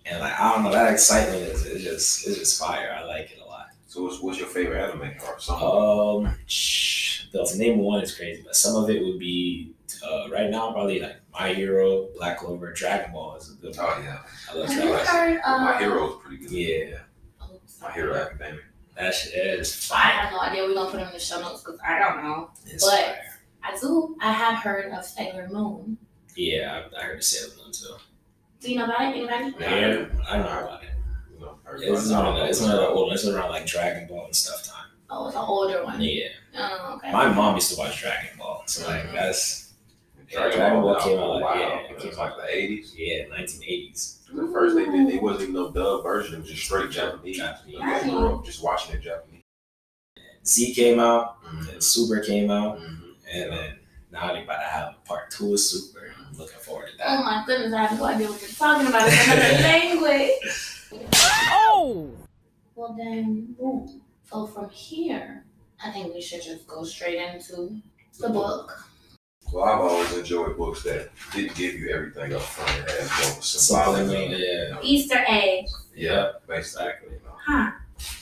And 0.06 0.20
like 0.20 0.38
I 0.40 0.52
don't 0.54 0.64
know, 0.64 0.72
that 0.72 0.92
excitement 0.92 1.42
is, 1.42 1.66
is 1.66 1.84
just 1.84 2.26
is 2.26 2.38
just 2.38 2.58
fire. 2.58 2.96
I 2.98 3.04
like 3.04 3.30
it 3.30 3.38
a 3.40 3.44
lot. 3.44 3.66
So 3.86 4.02
what's, 4.04 4.20
what's 4.20 4.38
your 4.38 4.48
favorite 4.48 4.82
anime 4.82 5.12
or 5.26 5.38
some? 5.38 5.62
Um, 5.62 6.34
shh, 6.46 7.26
the 7.32 7.54
name 7.56 7.78
one 7.78 8.02
is 8.02 8.14
crazy, 8.14 8.42
but 8.44 8.56
some 8.56 8.74
of 8.82 8.88
it 8.90 9.02
would 9.04 9.18
be 9.18 9.72
uh, 10.02 10.28
right 10.30 10.50
now 10.50 10.72
probably 10.72 11.00
like 11.00 11.16
My 11.32 11.52
Hero, 11.52 12.08
Black 12.16 12.38
Clover, 12.38 12.72
Dragon 12.72 13.12
Ball 13.12 13.36
is 13.36 13.50
a 13.52 13.54
good 13.60 13.76
one. 13.76 13.86
oh 13.88 14.00
yeah, 14.02 14.18
I 14.50 14.54
love 14.54 14.66
Dragon 14.68 14.88
Ball. 14.88 15.04
heard? 15.04 15.40
Uh, 15.44 15.58
my 15.64 15.78
hero 15.78 16.08
is 16.08 16.14
pretty 16.22 16.36
good. 16.38 16.50
Yeah, 16.50 16.96
Oh, 16.96 17.00
My 17.80 17.88
sorry. 17.88 17.94
hero 17.94 18.14
academia. 18.16 18.60
that 18.96 19.14
shit 19.14 19.34
is 19.34 19.90
I 19.94 20.00
have 20.00 20.32
no 20.32 20.40
idea. 20.40 20.64
We're 20.64 20.74
gonna 20.74 20.90
put 20.90 20.98
them 20.98 21.08
in 21.08 21.12
the 21.14 21.20
show 21.20 21.40
notes 21.40 21.62
because 21.62 21.78
I 21.86 21.98
don't 21.98 22.22
know. 22.24 22.50
It's 22.66 22.84
But- 22.84 22.94
fire. 22.98 23.24
I 23.62 23.76
do. 23.76 24.16
I 24.20 24.32
have 24.32 24.58
heard 24.62 24.92
of 24.92 25.04
Sailor 25.04 25.48
Moon. 25.50 25.98
Yeah, 26.36 26.84
I, 26.96 27.00
I 27.00 27.02
heard 27.04 27.18
the 27.18 27.22
Sailor 27.22 27.54
Moon 27.62 27.72
too. 27.72 27.94
Do 28.60 28.70
you 28.72 28.78
know 28.78 28.84
about 28.84 29.00
it? 29.02 29.18
Anybody? 29.30 29.54
Yeah, 29.60 30.06
I 30.28 30.36
don't 30.36 30.46
know 30.46 30.60
about 30.64 30.82
it. 30.84 30.90
You 31.34 31.40
know, 31.40 31.58
It's 31.76 32.10
one 32.10 32.26
of 32.26 32.34
the, 32.36 32.44
it's 32.46 32.60
one 32.60 32.70
of 32.70 32.76
the 32.78 32.88
old. 32.88 33.12
It's 33.12 33.26
around 33.26 33.50
like 33.50 33.66
Dragon 33.66 34.06
Ball 34.08 34.26
and 34.26 34.34
stuff 34.34 34.64
time. 34.64 34.86
Oh, 35.10 35.26
it's 35.26 35.36
an 35.36 35.42
older 35.42 35.84
one. 35.84 36.00
Yeah, 36.00 36.28
Oh, 36.56 36.94
okay. 36.96 37.10
my 37.12 37.28
mom 37.32 37.54
used 37.56 37.70
to 37.72 37.78
watch 37.78 38.00
Dragon 38.00 38.30
Ball, 38.38 38.62
so 38.66 38.86
like 38.88 39.04
Mhm. 39.04 39.12
that's 39.14 39.67
Dragon, 40.30 40.58
Dragon 40.58 40.82
Ball 40.82 40.92
Ball 40.94 41.00
came 41.02 41.08
came 41.12 41.18
out, 41.18 41.24
out. 41.24 41.30
like, 41.40 41.42
Wow, 41.44 41.54
yeah, 41.60 41.78
it 41.78 41.90
it 41.90 41.94
was 41.94 42.04
came 42.04 42.18
like 42.18 42.36
the 42.36 42.54
eighties. 42.56 42.94
yeah, 42.96 43.24
1980s. 43.26 44.18
At 44.30 44.52
first, 44.52 44.74
they 44.76 44.84
did. 44.84 45.08
They 45.10 45.18
wasn't 45.18 45.42
even 45.42 45.54
no 45.54 45.70
dub 45.70 46.02
version. 46.02 46.34
It 46.34 46.40
was 46.40 46.50
just 46.50 46.64
straight 46.64 46.90
Japanese. 46.90 47.36
Japanese. 47.38 47.78
I 47.82 48.02
grew 48.02 48.34
up 48.36 48.44
just 48.44 48.62
watching 48.62 48.94
it 48.96 49.00
Japanese. 49.00 49.42
Z 50.46 50.74
came 50.74 50.98
out, 51.00 51.42
Mhm. 51.44 51.72
and 51.74 51.82
Super 51.82 52.20
came 52.20 52.50
out, 52.50 52.78
Mhm. 52.78 53.14
and 53.32 53.52
then 53.52 53.78
now 54.10 54.32
they 54.34 54.42
about 54.42 54.58
to 54.60 54.66
have 54.66 54.94
a 55.02 55.08
part 55.08 55.30
two 55.30 55.52
of 55.54 55.60
Super. 55.60 56.14
I'm 56.28 56.36
looking 56.36 56.58
forward 56.60 56.90
to 56.90 56.96
that. 56.98 57.06
Oh 57.08 57.22
my 57.22 57.42
goodness, 57.46 57.72
I 57.72 57.86
have 57.86 57.98
no 57.98 58.04
idea 58.04 58.28
what 58.28 58.40
you're 58.40 58.50
talking 58.50 58.86
about. 58.86 59.08
It's 59.08 59.26
another 59.26 59.62
language. 59.62 61.10
Oh! 61.50 62.10
Well 62.74 62.94
then, 62.96 63.54
boom. 63.58 64.00
So 64.30 64.46
from 64.46 64.68
here, 64.70 65.44
I 65.82 65.90
think 65.90 66.14
we 66.14 66.20
should 66.20 66.42
just 66.42 66.66
go 66.66 66.84
straight 66.84 67.18
into 67.18 67.80
the 68.18 68.28
book. 68.28 68.87
Well, 69.52 69.64
I've 69.64 69.80
always 69.80 70.16
enjoyed 70.16 70.56
books 70.58 70.82
that 70.82 71.08
didn't 71.34 71.56
give 71.56 71.74
you 71.74 71.88
everything 71.90 72.34
up 72.34 72.42
front. 72.42 72.70
It 72.80 72.90
has 72.90 73.10
more 73.20 73.32
of 73.32 73.38
a 73.38 73.42
symbolic 73.42 73.96
Something, 74.06 74.30
meaning. 74.30 74.40
yeah, 74.46 74.78
Easter 74.82 75.24
eggs. 75.26 75.72
Yeah, 75.96 76.32
basically. 76.46 76.86
exactly. 76.86 77.08
You 77.14 77.20
know, 77.24 77.32
Huh. 77.46 77.70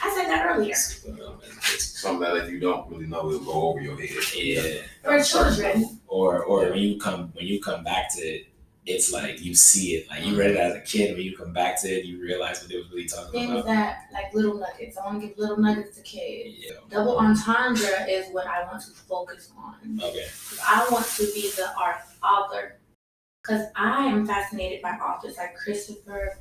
I 0.02 0.14
said 0.14 0.26
that 0.30 0.47
earlier. 0.47 0.75
something 0.75 2.21
that 2.21 2.37
if 2.45 2.50
you 2.50 2.61
don't 2.61 2.88
really 2.90 3.06
know, 3.06 3.28
it'll 3.28 3.40
go 3.45 3.52
over 3.68 3.80
your 3.80 4.00
head. 4.00 4.09
Yeah, 4.35 4.62
For 5.02 5.23
children. 5.23 6.00
or 6.06 6.45
or 6.45 6.71
when 6.71 6.78
you 6.78 6.99
come 6.99 7.30
when 7.35 7.47
you 7.47 7.61
come 7.61 7.83
back 7.85 8.14
to 8.14 8.21
it, 8.23 8.47
it's 8.87 9.12
like 9.12 9.43
you 9.43 9.55
see 9.55 9.97
it. 9.97 10.09
Like 10.09 10.25
you 10.25 10.38
read 10.38 10.52
it 10.52 10.57
mm-hmm. 10.57 10.76
as 10.76 10.76
a 10.76 10.81
kid. 10.81 11.16
When 11.16 11.25
you 11.25 11.37
come 11.37 11.52
back 11.52 11.81
to 11.83 11.88
it, 11.88 12.05
you 12.05 12.21
realize 12.23 12.61
what 12.61 12.71
they 12.71 12.76
was 12.76 12.88
really 12.90 13.07
talking 13.07 13.33
Things 13.33 13.50
about. 13.50 13.64
Things 13.64 13.76
that, 13.76 14.07
like 14.12 14.33
little 14.33 14.55
nuggets. 14.55 14.97
I 14.97 15.05
want 15.05 15.21
to 15.21 15.28
give 15.28 15.37
little 15.38 15.59
nuggets 15.59 15.97
to 15.97 16.02
kids. 16.02 16.57
Yeah. 16.61 16.76
Double 16.88 17.19
entendre 17.19 18.09
is 18.09 18.33
what 18.33 18.47
I 18.47 18.64
want 18.64 18.83
to 18.83 18.90
focus 18.93 19.50
on. 19.59 20.00
Okay. 20.00 20.26
I 20.64 20.87
want 20.90 21.07
to 21.07 21.25
be 21.35 21.50
the 21.57 21.69
art 21.78 21.97
author. 22.23 22.78
Because 23.43 23.66
I 23.76 24.07
am 24.07 24.26
fascinated 24.26 24.83
by 24.83 24.90
authors 24.90 25.37
like 25.37 25.57
Christopher, 25.57 26.38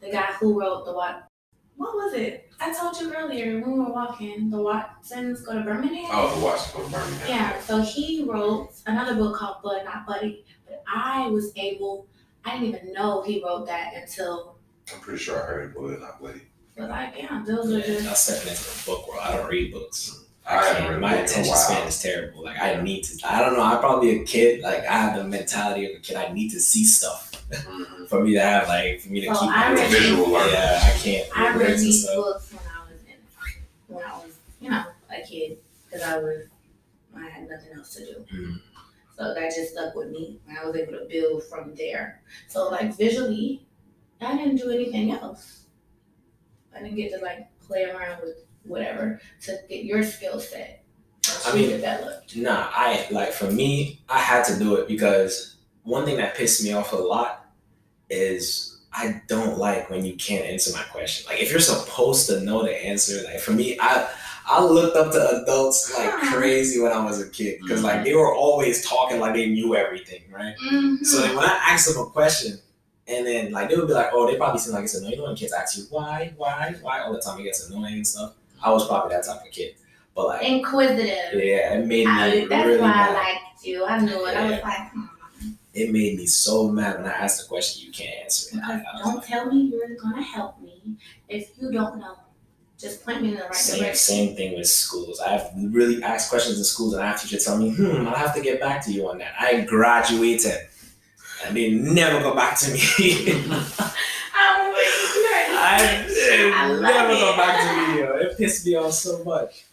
the 0.00 0.10
guy 0.10 0.32
who 0.38 0.60
wrote 0.60 0.84
the 0.84 0.92
what? 0.92 1.26
What 1.76 1.94
was 1.94 2.14
it? 2.14 2.50
I 2.60 2.72
told 2.72 2.98
you 3.00 3.12
earlier 3.14 3.60
when 3.60 3.72
we 3.72 3.78
were 3.80 3.92
walking. 3.92 4.48
The 4.50 4.58
Watsons 4.58 5.42
go 5.42 5.54
to 5.54 5.60
Birmingham. 5.64 6.08
Oh, 6.12 6.34
the 6.38 6.44
watch 6.44 6.60
for 6.68 6.82
Birmingham. 6.88 7.28
Yeah, 7.28 7.60
so 7.60 7.80
he 7.82 8.24
wrote 8.24 8.70
another 8.86 9.16
book 9.16 9.36
called 9.36 9.56
Bud 9.62 9.84
Not 9.84 10.06
Buddy, 10.06 10.44
but 10.66 10.82
I 10.92 11.26
was 11.26 11.52
able, 11.56 12.06
I 12.44 12.52
didn't 12.58 12.68
even 12.76 12.92
know 12.92 13.22
he 13.22 13.42
wrote 13.44 13.66
that 13.66 13.94
until 13.94 14.56
I'm 14.92 15.00
pretty 15.00 15.18
sure 15.18 15.42
I 15.42 15.46
heard 15.46 15.70
it, 15.70 15.76
but 15.76 16.00
not 16.00 16.22
Buddy. 16.22 16.42
I 16.76 16.80
was 16.80 16.90
like, 16.90 17.14
yeah, 17.16 17.42
those 17.46 17.72
are 17.72 17.78
Yeah, 17.78 17.86
just. 17.86 18.08
I'm 18.08 18.14
stepping 18.14 18.50
into 18.50 18.62
the 18.64 18.82
book 18.86 19.08
world. 19.08 19.20
I 19.22 19.36
don't 19.36 19.48
read 19.50 19.72
books. 19.72 20.23
I 20.46 20.58
I 20.58 20.62
can't. 20.74 20.88
read 20.90 20.96
a 20.96 21.00
My 21.00 21.08
book 21.10 21.18
in 21.18 21.20
a 21.20 21.24
attention 21.24 21.56
span 21.56 21.88
is 21.88 22.02
terrible. 22.02 22.44
Like 22.44 22.58
I 22.60 22.80
need 22.82 23.02
to. 23.04 23.32
I 23.32 23.40
don't 23.40 23.54
know. 23.56 23.62
I'm 23.62 23.78
probably 23.80 24.20
a 24.20 24.24
kid. 24.24 24.60
Like 24.62 24.80
I 24.86 24.92
have 24.92 25.16
the 25.16 25.24
mentality 25.24 25.90
of 25.90 25.96
a 25.96 26.00
kid. 26.00 26.16
I 26.16 26.32
need 26.32 26.50
to 26.50 26.60
see 26.60 26.84
stuff 26.84 27.30
Mhm. 27.50 28.08
for 28.08 28.22
me 28.24 28.32
to 28.34 28.40
have 28.40 28.68
like 28.68 29.00
for 29.00 29.10
me 29.10 29.20
to 29.22 29.34
So 29.34 29.40
keep. 29.40 29.50
I 29.50 29.72
my 29.72 29.80
read- 29.80 29.90
Visual 29.90 30.28
learner. 30.30 30.50
Yeah, 30.52 30.80
I 30.82 30.98
can't. 30.98 31.28
I 31.38 31.42
read 31.48 31.56
read 31.56 31.56
words 31.68 31.70
and 31.70 31.80
these 31.80 32.06
books 32.06 32.52
when 32.52 32.62
I 32.66 32.80
was 32.90 33.00
in, 33.06 33.94
when 33.94 34.04
I 34.04 34.12
was, 34.16 34.34
you 34.60 34.70
know, 34.70 34.84
a 35.10 35.26
kid, 35.26 35.58
because 35.86 36.02
I 36.02 36.18
was, 36.18 36.46
I 37.16 37.28
had 37.28 37.48
nothing 37.48 37.72
else 37.76 37.94
to 37.94 38.04
do. 38.04 38.24
Mhm. 38.32 38.60
So 39.16 39.32
that 39.34 39.54
just 39.54 39.72
stuck 39.72 39.94
with 39.94 40.10
me, 40.10 40.40
and 40.48 40.58
I 40.58 40.64
was 40.66 40.74
able 40.76 40.92
to 40.94 41.04
build 41.08 41.44
from 41.44 41.74
there. 41.76 42.20
So 42.48 42.68
like 42.68 42.94
visually, 42.96 43.64
I 44.20 44.36
didn't 44.36 44.56
do 44.56 44.70
anything 44.70 45.12
else. 45.12 45.66
I 46.74 46.80
didn't 46.82 46.96
get 46.96 47.12
to 47.12 47.24
like 47.24 47.46
play 47.60 47.84
around 47.84 48.22
with 48.22 48.43
whatever 48.64 49.20
to 49.42 49.58
get 49.68 49.84
your 49.84 50.02
skill 50.02 50.40
set. 50.40 50.82
I 51.46 51.50
I 51.50 51.54
mean- 51.54 51.70
developed. 51.70 52.36
Nah, 52.36 52.68
I 52.72 53.06
like 53.10 53.32
for 53.32 53.50
me, 53.50 54.00
I 54.08 54.18
had 54.18 54.44
to 54.46 54.58
do 54.58 54.74
it 54.76 54.88
because 54.88 55.56
one 55.82 56.04
thing 56.04 56.16
that 56.16 56.34
pissed 56.34 56.62
me 56.64 56.72
off 56.72 56.92
a 56.92 56.96
lot 56.96 57.46
is 58.10 58.80
I 58.92 59.20
don't 59.28 59.58
like 59.58 59.90
when 59.90 60.04
you 60.04 60.14
can't 60.16 60.44
answer 60.44 60.72
my 60.72 60.82
question. 60.84 61.26
Like 61.28 61.40
if 61.42 61.50
you're 61.50 61.60
supposed 61.60 62.26
to 62.28 62.40
know 62.40 62.62
the 62.62 62.72
answer, 62.86 63.22
like 63.24 63.40
for 63.40 63.52
me, 63.52 63.76
I 63.80 64.08
I 64.46 64.62
looked 64.62 64.96
up 64.96 65.10
to 65.12 65.42
adults 65.42 65.96
like 65.98 66.10
crazy 66.32 66.80
when 66.80 66.92
I 66.92 67.02
was 67.04 67.20
a 67.20 67.28
kid 67.30 67.60
because 67.62 67.82
like 67.82 68.04
they 68.04 68.14
were 68.14 68.34
always 68.34 68.86
talking 68.86 69.18
like 69.20 69.34
they 69.34 69.48
knew 69.48 69.74
everything, 69.74 70.22
right? 70.30 70.54
Mhm. 70.70 71.04
So 71.04 71.22
then 71.22 71.34
when 71.36 71.44
I 71.46 71.58
asked 71.70 71.92
them 71.92 72.02
a 72.06 72.10
question, 72.10 72.58
and 73.08 73.26
then 73.26 73.52
like 73.52 73.68
they 73.68 73.76
would 73.76 73.88
be 73.88 73.94
like, 73.94 74.10
oh, 74.12 74.30
they 74.30 74.36
probably 74.36 74.60
seem 74.60 74.74
like 74.74 74.84
it's 74.84 74.94
annoying. 74.94 75.12
You 75.12 75.18
know 75.18 75.24
when 75.24 75.36
kids 75.36 75.52
ask 75.52 75.76
you 75.78 75.84
why, 75.90 76.32
why, 76.36 76.74
why 76.82 77.00
all 77.00 77.12
the 77.12 77.20
time, 77.20 77.40
it 77.40 77.44
gets 77.44 77.68
annoying 77.68 77.94
and 77.94 78.06
stuff. 78.06 78.34
I 78.64 78.70
was 78.70 78.86
probably 78.86 79.14
that 79.14 79.24
type 79.24 79.44
of 79.44 79.50
kid, 79.50 79.74
but 80.14 80.26
like 80.26 80.42
Inquisitive. 80.42 81.06
yeah, 81.34 81.74
it 81.74 81.86
made 81.86 82.06
me 82.06 82.06
I, 82.06 82.46
that's 82.46 82.66
really 82.66 82.80
why 82.80 82.88
mad. 82.88 83.10
I 83.10 83.14
liked 83.14 83.64
you. 83.64 83.84
I 83.84 83.98
knew 83.98 84.26
it. 84.26 84.36
I 84.36 84.50
was 84.50 84.62
like, 84.62 84.90
hmm. 84.90 85.04
it 85.74 85.92
made 85.92 86.16
me 86.16 86.26
so 86.26 86.68
mad 86.68 86.96
when 86.96 87.06
I 87.06 87.12
asked 87.12 87.42
the 87.42 87.48
question 87.48 87.86
you 87.86 87.92
can't 87.92 88.14
answer 88.22 88.56
it. 88.56 88.62
I, 88.64 88.74
I 88.74 89.02
don't 89.02 89.16
like, 89.16 89.26
tell 89.26 89.46
me 89.46 89.72
you're 89.72 89.96
gonna 89.96 90.22
help 90.22 90.60
me 90.60 90.96
if 91.28 91.50
you 91.60 91.70
don't 91.70 91.98
know. 91.98 92.16
Just 92.78 93.04
point 93.04 93.22
me 93.22 93.28
in 93.28 93.34
the 93.36 93.42
right 93.42 93.54
same, 93.54 93.78
direction. 93.80 93.96
same 93.96 94.36
thing 94.36 94.56
with 94.56 94.66
schools. 94.66 95.20
I've 95.20 95.48
really 95.54 96.02
asked 96.02 96.28
questions 96.28 96.58
in 96.58 96.64
schools 96.64 96.94
and 96.94 97.02
I 97.02 97.06
have 97.06 97.22
teachers 97.22 97.44
tell 97.44 97.56
me, 97.56 97.74
hmm, 97.74 98.06
I'll 98.08 98.14
have 98.14 98.34
to 98.34 98.42
get 98.42 98.60
back 98.60 98.84
to 98.86 98.92
you 98.92 99.08
on 99.08 99.18
that. 99.18 99.34
I 99.38 99.60
graduated 99.60 100.58
and 101.46 101.56
they 101.56 101.70
never 101.70 102.20
go 102.20 102.34
back 102.34 102.58
to 102.60 102.72
me. 102.72 102.80
I'm 104.34 104.72
really 104.72 105.14
I, 105.56 106.03
they 106.14 106.52
I 106.52 106.68
love 106.68 106.80
never 106.82 107.12
it. 107.12 107.18
go 107.18 107.36
back 107.36 107.60
to 107.60 107.94
me. 107.96 108.02
It 108.26 108.38
pissed 108.38 108.66
me 108.66 108.74
off 108.76 108.92
so 108.92 109.22
much. 109.24 109.64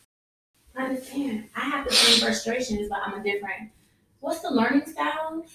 I 0.76 0.86
understand. 0.86 1.46
I 1.56 1.60
have 1.62 1.88
the 1.88 1.94
same 1.94 2.22
frustrations, 2.22 2.88
but 2.90 3.00
I'm 3.06 3.20
a 3.20 3.24
different. 3.24 3.72
What's 4.20 4.40
the 4.42 4.52
learning 4.52 4.86
style? 4.86 5.46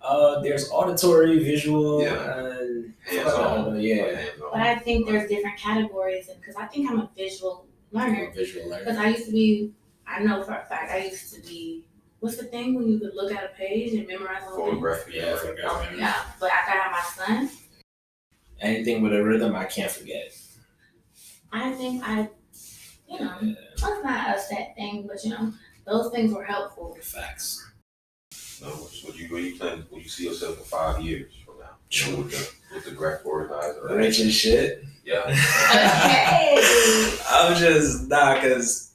Uh, 0.00 0.40
there's 0.40 0.70
auditory, 0.70 1.42
visual, 1.42 2.02
Yeah. 2.02 2.38
and 2.38 2.94
Hands 3.06 3.32
on. 3.32 3.80
yeah, 3.80 4.16
Hands-on. 4.16 4.50
But 4.52 4.60
I 4.62 4.76
think 4.76 5.06
there's 5.08 5.28
different 5.28 5.58
categories, 5.58 6.28
and 6.28 6.40
because 6.40 6.56
I 6.56 6.66
think 6.66 6.90
I'm 6.90 6.98
a 7.00 7.10
visual 7.16 7.66
learner. 7.92 8.30
visual 8.34 8.68
Because. 8.76 8.96
I 8.96 9.08
used 9.08 9.26
to 9.26 9.32
be, 9.32 9.72
I 10.06 10.20
know 10.22 10.42
for 10.42 10.52
a 10.52 10.64
fact, 10.64 10.92
I 10.92 11.04
used 11.04 11.34
to 11.34 11.40
be. 11.42 11.84
What's 12.20 12.36
the 12.36 12.44
thing 12.44 12.74
when 12.74 12.88
you 12.88 12.98
could 12.98 13.14
look 13.14 13.32
at 13.32 13.44
a 13.44 13.48
page 13.56 13.92
and 13.94 14.06
memorize 14.08 14.40
the 14.42 14.46
whole 14.50 14.56
thing? 14.66 14.66
Photographic. 14.74 15.14
Yeah, 15.14 15.36
photographic. 15.36 15.98
Yeah, 15.98 16.14
but 16.40 16.50
after 16.50 16.72
I 16.72 16.76
had 16.76 16.90
my 16.90 17.02
son, 17.26 17.50
Anything 18.60 19.02
with 19.02 19.12
a 19.12 19.22
rhythm, 19.22 19.54
I 19.54 19.64
can't 19.64 19.90
forget. 19.90 20.32
I 21.52 21.72
think 21.72 22.02
I, 22.04 22.28
you 23.08 23.20
know, 23.20 23.54
that's 23.76 24.04
not 24.04 24.36
a 24.36 24.40
set 24.40 24.74
thing, 24.76 25.06
but 25.06 25.22
you 25.24 25.30
know, 25.30 25.52
those 25.86 26.10
things 26.12 26.32
were 26.32 26.44
helpful. 26.44 26.96
Facts. 27.00 27.64
No, 28.60 28.68
what 28.68 29.18
you 29.18 29.28
what 29.32 29.42
you 29.42 29.56
plan? 29.56 29.86
What 29.90 30.02
you 30.02 30.08
see 30.08 30.24
yourself 30.24 30.58
in 30.58 30.64
five 30.64 31.00
years 31.00 31.32
from 31.44 31.60
now? 31.60 31.76
You 31.90 32.12
know, 32.12 32.18
with 32.18 32.30
the 32.32 32.74
with 32.74 32.84
the 32.84 32.90
graphic 32.90 33.26
organizer. 33.26 33.86
Rich 33.96 34.20
as 34.20 34.34
shit. 34.34 34.84
Yeah. 35.04 35.22
Okay. 35.70 37.16
I'm 37.30 37.56
just 37.56 38.08
nah, 38.08 38.34
because 38.34 38.92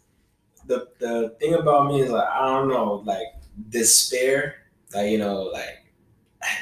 the 0.68 0.88
the 1.00 1.36
thing 1.40 1.54
about 1.56 1.88
me 1.88 2.02
is 2.02 2.12
like 2.12 2.28
I 2.28 2.48
don't 2.48 2.68
know, 2.68 3.02
like 3.06 3.28
despair, 3.70 4.56
like 4.94 5.10
you 5.12 5.18
know, 5.18 5.44
like 5.44 5.86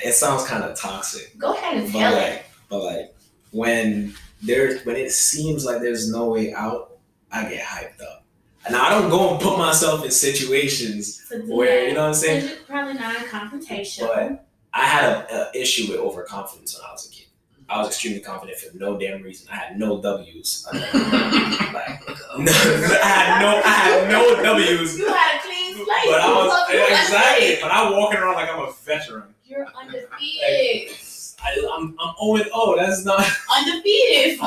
it 0.03 0.13
sounds 0.13 0.46
kind 0.46 0.63
of 0.63 0.77
toxic, 0.77 1.38
Go 1.38 1.53
ahead 1.53 1.77
and 1.77 1.91
but 1.91 2.00
tell 2.00 2.17
it. 2.17 2.46
Like, 2.71 2.81
but 2.81 2.83
like 2.97 3.15
when 3.51 4.13
there 4.41 4.79
when 4.79 4.95
it 4.95 5.11
seems 5.11 5.65
like 5.65 5.81
there's 5.81 6.09
no 6.11 6.29
way 6.29 6.53
out, 6.53 6.97
I 7.31 7.43
get 7.49 7.63
hyped 7.65 8.01
up, 8.01 8.23
and 8.65 8.75
I 8.75 8.89
don't 8.89 9.09
go 9.09 9.31
and 9.31 9.41
put 9.41 9.57
myself 9.57 10.03
in 10.05 10.11
situations 10.11 11.23
So 11.27 11.39
where 11.41 11.81
that. 11.81 11.87
you 11.89 11.93
know 11.93 12.01
what 12.01 12.07
I'm 12.07 12.13
saying. 12.13 12.47
You're 12.47 12.57
probably 12.67 12.93
non-confrontational. 12.95 14.07
But 14.07 14.45
I 14.73 14.85
had 14.85 15.03
a, 15.05 15.49
a 15.49 15.61
issue 15.61 15.91
with 15.91 15.99
overconfidence 15.99 16.75
when 16.77 16.87
I 16.87 16.91
was 16.91 17.07
a 17.07 17.11
kid. 17.11 17.25
I 17.69 17.77
was 17.79 17.87
extremely 17.87 18.19
confident 18.19 18.57
for 18.57 18.75
no 18.77 18.97
damn 18.99 19.21
reason. 19.21 19.47
I 19.49 19.55
had 19.55 19.79
no 19.79 20.01
W's. 20.01 20.67
like, 20.73 20.81
no, 20.83 20.91
I 22.51 23.07
had 23.07 23.41
no, 23.41 23.61
I 23.63 23.69
had 23.69 24.09
no 24.11 24.35
W's. 24.43 24.97
you 24.97 25.07
had 25.07 25.37
a 25.37 25.41
clean 25.41 25.73
slate. 25.75 25.87
But 26.05 26.19
I 26.21 26.33
was 26.33 26.69
You 26.73 26.79
were 26.79 26.85
exactly. 26.87 27.57
But 27.61 27.71
I'm 27.71 27.93
walking 27.97 28.19
around 28.19 28.35
like 28.35 28.49
I'm 28.49 28.59
a 28.67 28.71
veteran. 28.83 29.33
You're 29.45 29.67
undefeated. 29.73 30.97
I, 31.43 31.69
I'm 31.74 31.95
I'm 32.00 32.15
0 32.19 32.50
0. 32.50 32.75
That's 32.77 33.03
not. 33.05 33.25
undefeated. 33.57 34.39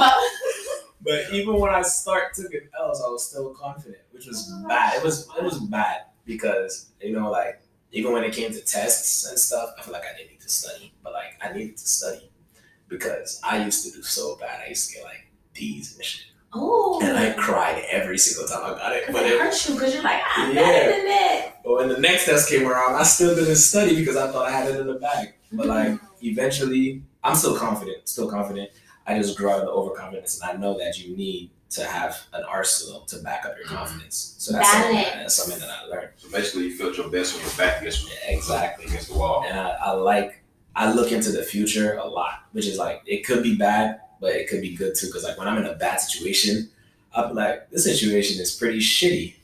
But 1.00 1.32
even 1.32 1.58
when 1.60 1.74
I 1.74 1.82
start 1.82 2.32
taking 2.34 2.66
L's, 2.80 3.02
I 3.04 3.08
was 3.10 3.28
still 3.28 3.50
confident, 3.54 3.98
which 4.12 4.26
was 4.26 4.50
bad. 4.66 4.94
It 4.96 5.04
was 5.04 5.28
it 5.38 5.44
was 5.44 5.58
bad 5.60 6.02
because 6.24 6.90
you 7.00 7.12
know 7.12 7.30
like 7.30 7.60
even 7.92 8.12
when 8.12 8.24
it 8.24 8.32
came 8.32 8.50
to 8.52 8.60
tests 8.60 9.26
and 9.28 9.38
stuff, 9.38 9.70
I 9.78 9.82
feel 9.82 9.92
like 9.92 10.02
I 10.02 10.16
didn't 10.16 10.30
need 10.32 10.40
to 10.40 10.48
study, 10.48 10.94
but 11.02 11.12
like 11.12 11.36
I 11.42 11.52
needed 11.52 11.76
to 11.76 11.86
study 11.86 12.30
because 12.88 13.40
I 13.44 13.64
used 13.64 13.84
to 13.86 13.92
do 13.96 14.02
so 14.02 14.36
bad. 14.36 14.62
I 14.64 14.68
used 14.68 14.88
to 14.90 14.96
get 14.96 15.04
like 15.04 15.30
D's 15.52 15.94
and 15.94 16.04
shit, 16.04 16.24
Oh. 16.54 17.00
and 17.02 17.16
I 17.18 17.32
cried 17.34 17.84
every 17.90 18.16
single 18.18 18.48
time 18.48 18.64
I 18.74 18.78
got 18.78 18.92
it. 18.96 19.04
But 19.12 19.24
it 19.26 19.32
it, 19.32 19.40
hurts 19.40 19.68
you 19.68 19.74
because 19.74 19.92
you're 19.94 20.02
like, 20.02 20.22
ah, 20.24 20.46
I'm 20.48 20.54
Yeah. 20.56 20.62
better 20.62 20.90
than 20.90 21.04
that. 21.06 21.60
but 21.64 21.74
when 21.76 21.88
the 21.88 21.98
next 22.00 22.24
test 22.24 22.48
came 22.48 22.66
around, 22.66 22.94
I 22.94 23.02
still 23.02 23.34
didn't 23.34 23.56
study 23.56 23.94
because 23.94 24.16
I 24.16 24.30
thought 24.32 24.48
I 24.48 24.52
had 24.52 24.68
it 24.70 24.80
in 24.80 24.86
the 24.86 24.94
bag. 24.94 25.33
But 25.52 25.66
like 25.66 26.00
eventually, 26.22 27.02
I'm 27.22 27.34
still 27.34 27.56
confident, 27.56 28.08
still 28.08 28.28
confident. 28.28 28.70
I 29.06 29.18
just 29.18 29.36
grow 29.36 29.52
out 29.52 29.60
of 29.60 29.66
the 29.66 29.72
overconfidence, 29.72 30.40
and 30.40 30.50
I 30.50 30.60
know 30.60 30.78
that 30.78 30.98
you 30.98 31.16
need 31.16 31.50
to 31.70 31.84
have 31.84 32.26
an 32.32 32.44
arsenal 32.44 33.00
to 33.00 33.18
back 33.18 33.44
up 33.44 33.56
your 33.56 33.66
mm-hmm. 33.66 33.76
confidence. 33.76 34.36
So 34.38 34.52
that's 34.52 34.70
something, 34.70 34.94
that, 34.94 35.14
that's 35.14 35.34
something 35.34 35.58
that 35.58 35.68
I 35.68 35.86
learned. 35.86 36.10
So 36.16 36.30
basically, 36.30 36.66
you 36.66 36.76
felt 36.76 36.96
your 36.96 37.08
best 37.08 37.34
when 37.34 37.44
you're 37.44 37.56
back 37.56 37.80
against 37.80 38.08
Yeah, 38.08 38.36
exactly. 38.36 38.86
against 38.86 39.08
the 39.08 39.18
wall. 39.18 39.44
And 39.46 39.58
I, 39.58 39.70
I 39.70 39.90
like, 39.92 40.42
I 40.76 40.92
look 40.92 41.12
into 41.12 41.32
the 41.32 41.42
future 41.42 41.94
a 41.94 42.06
lot, 42.06 42.44
which 42.52 42.66
is 42.66 42.78
like 42.78 43.02
it 43.06 43.26
could 43.26 43.42
be 43.42 43.56
bad, 43.56 44.00
but 44.20 44.34
it 44.34 44.48
could 44.48 44.62
be 44.62 44.74
good 44.74 44.94
too. 44.94 45.06
Because 45.06 45.24
like 45.24 45.36
when 45.36 45.48
I'm 45.48 45.58
in 45.58 45.66
a 45.66 45.74
bad 45.74 46.00
situation, 46.00 46.70
I'm 47.14 47.34
like, 47.34 47.70
this 47.70 47.84
situation 47.84 48.40
is 48.40 48.54
pretty 48.54 48.78
shitty. 48.78 49.34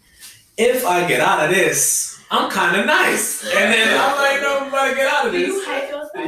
If 0.57 0.85
I 0.85 1.07
get 1.07 1.21
out 1.21 1.45
of 1.45 1.55
this, 1.55 2.23
I'm 2.31 2.51
kind 2.51 2.79
of 2.79 2.87
nice. 2.87 3.45
And 3.45 3.73
then 3.73 3.99
I'm 3.99 4.17
like, 4.17 4.41
no, 4.41 4.59
I'm 4.61 4.69
about 4.69 4.91
to 4.91 4.95
get 4.95 5.13
out 5.13 5.27
of 5.27 5.33
Do 5.33 5.39
you 5.39 5.47
this. 5.47 5.65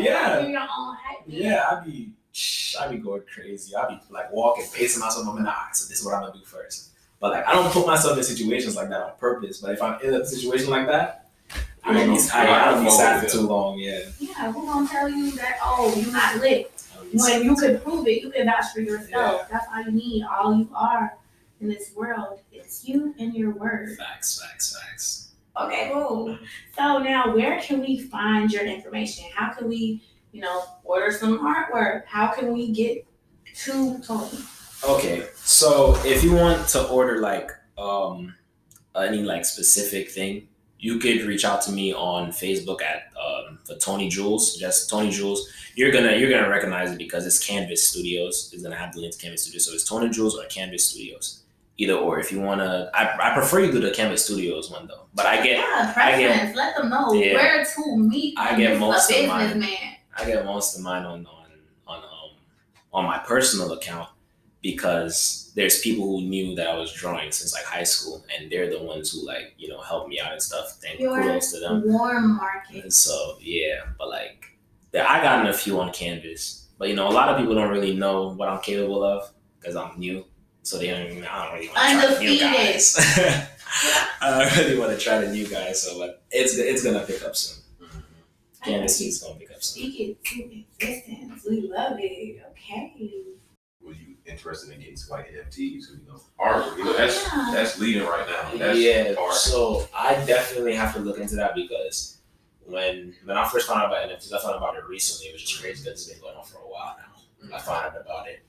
Hype 0.02 0.10
yourself? 0.10 0.32
Yeah. 0.32 0.40
You're 0.40 0.50
your 0.50 0.60
own 0.60 0.96
hype. 1.02 1.22
Yeah, 1.26 1.64
I'd 1.70 1.84
be, 1.84 2.10
I'd 2.80 2.90
be 2.90 2.98
going 2.98 3.22
crazy. 3.32 3.74
I'd 3.74 3.88
be 3.88 4.00
like 4.10 4.32
walking, 4.32 4.64
pacing 4.74 5.00
myself. 5.00 5.26
I'm 5.28 5.36
in 5.38 5.44
the 5.44 5.50
eye. 5.50 5.68
So 5.72 5.88
this 5.88 6.00
is 6.00 6.04
what 6.04 6.14
I'm 6.14 6.22
gonna 6.22 6.34
do 6.34 6.44
first. 6.44 6.90
But 7.20 7.32
like, 7.32 7.46
I 7.46 7.52
don't 7.52 7.70
put 7.72 7.86
myself 7.86 8.18
in 8.18 8.24
situations 8.24 8.74
like 8.76 8.88
that 8.88 9.00
on 9.00 9.12
purpose. 9.18 9.60
But 9.60 9.72
if 9.72 9.82
I'm 9.82 10.00
in 10.02 10.14
a 10.14 10.26
situation 10.26 10.70
like 10.70 10.86
that, 10.88 11.30
I 11.84 11.92
don't 11.92 12.14
be, 12.14 12.20
I, 12.32 12.68
I 12.68 12.70
don't 12.72 12.84
be 12.84 12.90
sad 12.90 13.22
for 13.22 13.28
too 13.28 13.42
long. 13.42 13.78
Yeah. 13.78 14.00
Yeah, 14.18 14.52
who 14.52 14.66
gonna 14.66 14.88
tell 14.88 15.08
you 15.08 15.30
that? 15.32 15.58
Oh, 15.62 15.92
you're 15.96 16.12
not 16.12 16.36
lit. 16.36 16.72
I 16.92 16.96
don't 16.96 17.12
be 17.12 17.18
When 17.18 17.42
you 17.44 17.54
too 17.54 17.60
could 17.60 17.84
prove 17.84 18.06
it, 18.06 18.22
you 18.22 18.30
can 18.30 18.46
vouch 18.46 18.72
for 18.74 18.80
yourself. 18.80 19.10
Yeah. 19.10 19.46
That's 19.50 19.66
all 19.74 19.82
you 19.82 19.92
need. 19.92 20.24
All 20.24 20.56
you 20.56 20.68
are 20.74 21.16
in 21.60 21.68
this 21.68 21.92
world 21.94 22.40
is 22.52 22.88
you 22.88 23.14
and 23.18 23.34
your 23.34 23.50
word. 23.50 23.96
Facts, 23.96 24.40
facts, 24.42 24.76
facts. 24.78 25.31
Okay, 25.60 25.90
cool. 25.92 26.38
So 26.76 26.98
now, 26.98 27.34
where 27.34 27.60
can 27.60 27.80
we 27.80 27.98
find 27.98 28.50
your 28.50 28.64
information? 28.64 29.26
How 29.34 29.52
can 29.52 29.68
we, 29.68 30.02
you 30.32 30.40
know, 30.40 30.64
order 30.82 31.12
some 31.12 31.40
artwork? 31.40 32.06
How 32.06 32.28
can 32.32 32.52
we 32.52 32.72
get 32.72 33.06
to 33.64 34.00
Tony? 34.02 34.38
Okay, 34.88 35.26
so 35.34 35.94
if 36.04 36.24
you 36.24 36.34
want 36.34 36.66
to 36.68 36.88
order 36.88 37.18
like 37.18 37.50
um 37.78 38.34
any 38.96 39.22
like 39.22 39.44
specific 39.44 40.10
thing, 40.10 40.48
you 40.78 40.98
could 40.98 41.22
reach 41.22 41.44
out 41.44 41.62
to 41.62 41.72
me 41.72 41.92
on 41.92 42.30
Facebook 42.30 42.82
at 42.82 43.12
um 43.16 43.58
for 43.64 43.76
Tony 43.76 44.08
Jules, 44.08 44.56
just 44.56 44.88
Tony 44.88 45.10
Jules. 45.10 45.48
You're 45.74 45.92
gonna 45.92 46.16
you're 46.16 46.30
gonna 46.30 46.48
recognize 46.48 46.90
it 46.90 46.98
because 46.98 47.26
it's 47.26 47.44
Canvas 47.44 47.86
Studios. 47.86 48.50
It's 48.52 48.62
gonna 48.62 48.76
have 48.76 48.94
the 48.94 49.00
link 49.00 49.12
to 49.12 49.18
Canvas 49.18 49.42
Studios. 49.42 49.66
So 49.66 49.74
it's 49.74 49.84
Tony 49.84 50.08
Jules 50.08 50.36
or 50.36 50.44
Canvas 50.46 50.86
Studios. 50.86 51.41
Either 51.82 51.94
or. 51.94 52.18
If 52.20 52.30
you 52.32 52.40
wanna, 52.40 52.90
I, 52.94 53.30
I 53.30 53.34
prefer 53.34 53.60
you 53.60 53.72
do 53.72 53.80
the 53.80 53.90
Canvas 53.90 54.24
Studios 54.24 54.70
one 54.70 54.86
though. 54.86 55.06
But 55.14 55.26
I 55.26 55.36
get 55.42 55.56
Yeah, 55.58 55.92
I 55.96 56.18
get-. 56.18 56.54
Let 56.56 56.76
them 56.76 56.90
know 56.90 57.12
Yeah. 57.12 57.34
where 57.34 57.64
to 57.64 57.96
meet. 57.96 58.34
I 58.38 58.56
get 58.56 58.78
most 58.78 59.10
of 59.10 59.26
mine. 59.26 59.46
businessman. 59.46 59.94
I 60.16 60.24
get 60.26 60.44
most 60.44 60.76
of 60.76 60.82
mine 60.82 61.04
on 61.04 61.26
on 61.26 61.46
on 61.86 61.98
um 61.98 62.30
on 62.92 63.04
my 63.06 63.18
personal 63.18 63.72
account 63.72 64.08
because 64.62 65.50
there's 65.56 65.80
people 65.80 66.06
who 66.06 66.22
knew 66.26 66.54
that 66.54 66.68
I 66.68 66.76
was 66.78 66.92
drawing 66.92 67.30
since 67.32 67.52
like 67.52 67.64
high 67.64 67.82
school, 67.82 68.24
and 68.34 68.50
they're 68.50 68.70
the 68.70 68.82
ones 68.82 69.10
who 69.12 69.26
like 69.26 69.54
you 69.58 69.68
know 69.68 69.80
helped 69.80 70.08
me 70.08 70.20
out 70.20 70.32
and 70.32 70.40
stuff. 70.42 70.78
Thank 70.82 71.00
You're 71.00 71.20
kudos 71.20 71.52
to 71.52 71.60
them. 71.60 71.82
warm 71.86 72.36
market. 72.36 72.82
And 72.84 72.92
so 72.92 73.36
yeah, 73.40 73.80
but 73.98 74.08
like 74.08 74.46
yeah, 74.92 75.06
I 75.08 75.22
gotten 75.22 75.46
a 75.46 75.52
few 75.52 75.80
on 75.80 75.92
Canvas, 75.92 76.68
but 76.78 76.88
you 76.88 76.94
know 76.94 77.08
a 77.08 77.10
lot 77.20 77.28
of 77.28 77.38
people 77.38 77.54
don't 77.54 77.70
really 77.70 77.94
know 77.94 78.32
what 78.34 78.48
I'm 78.48 78.60
capable 78.60 79.02
of 79.02 79.30
because 79.58 79.76
I'm 79.76 79.98
new, 79.98 80.24
so 80.62 80.78
they 80.78 80.88
don't. 80.88 81.10
Even, 81.10 81.24
I 81.24 81.44
don't 81.44 81.54
really 81.54 81.68
want 81.68 81.78
to 81.78 81.84
try 81.84 82.06
the 82.06 82.20
new 82.20 82.30
Undefeated. 82.30 82.40
guys. 82.40 83.48
I 84.20 84.38
don't 84.38 84.56
really 84.56 84.78
want 84.78 84.92
to 84.92 84.98
try 84.98 85.18
the 85.18 85.32
new 85.32 85.46
guys, 85.46 85.82
so 85.82 85.98
but 85.98 86.22
it's 86.30 86.56
it's 86.56 86.84
gonna 86.84 87.04
pick 87.06 87.24
up 87.24 87.36
soon. 87.36 87.62
Canvas 88.62 89.00
is 89.00 89.22
gonna 89.22 89.38
pick 89.38 89.50
up 89.50 89.62
soon. 89.62 89.82
Speak 89.82 90.00
it 90.00 90.24
to 90.24 90.62
existence. 90.78 91.46
We 91.48 91.62
love 91.62 91.96
it. 91.98 92.42
Okay. 92.50 93.12
Were 93.80 93.92
you 93.92 94.14
interested 94.24 94.72
in 94.72 94.80
getting 94.80 94.96
some 94.96 95.18
like 95.18 95.32
NFTs? 95.32 95.58
You 95.90 96.00
know, 96.06 96.20
art. 96.38 96.78
You 96.78 96.84
know, 96.84 96.92
that's 96.92 97.24
Yeah. 97.24 97.50
that's 97.52 97.78
leading 97.80 98.04
right 98.04 98.26
now. 98.28 98.56
That's 98.56 98.78
yeah, 98.78 99.14
art. 99.18 99.34
so 99.34 99.88
I 99.94 100.14
definitely 100.26 100.74
have 100.74 100.94
to 100.94 101.00
look 101.00 101.18
into 101.18 101.34
that 101.36 101.54
because 101.54 102.18
when 102.64 103.14
when 103.24 103.36
I 103.36 103.48
first 103.48 103.66
found 103.66 103.80
out 103.82 103.86
about 103.86 104.08
NFTs, 104.08 104.32
I 104.32 104.40
found 104.40 104.54
out 104.54 104.58
about 104.58 104.76
it 104.76 104.84
recently, 104.84 105.32
which 105.32 105.44
is 105.44 105.58
crazy 105.58 105.82
because 105.82 106.02
it's 106.02 106.12
been 106.12 106.20
going 106.20 106.36
on 106.36 106.44
for 106.44 106.58
a 106.58 106.70
while 106.70 106.96
now. 106.98 107.12
I 107.56 107.58
mm-hmm. 107.58 107.66
found 107.66 107.86
out 107.86 108.00
about 108.00 108.28
it, 108.28 108.44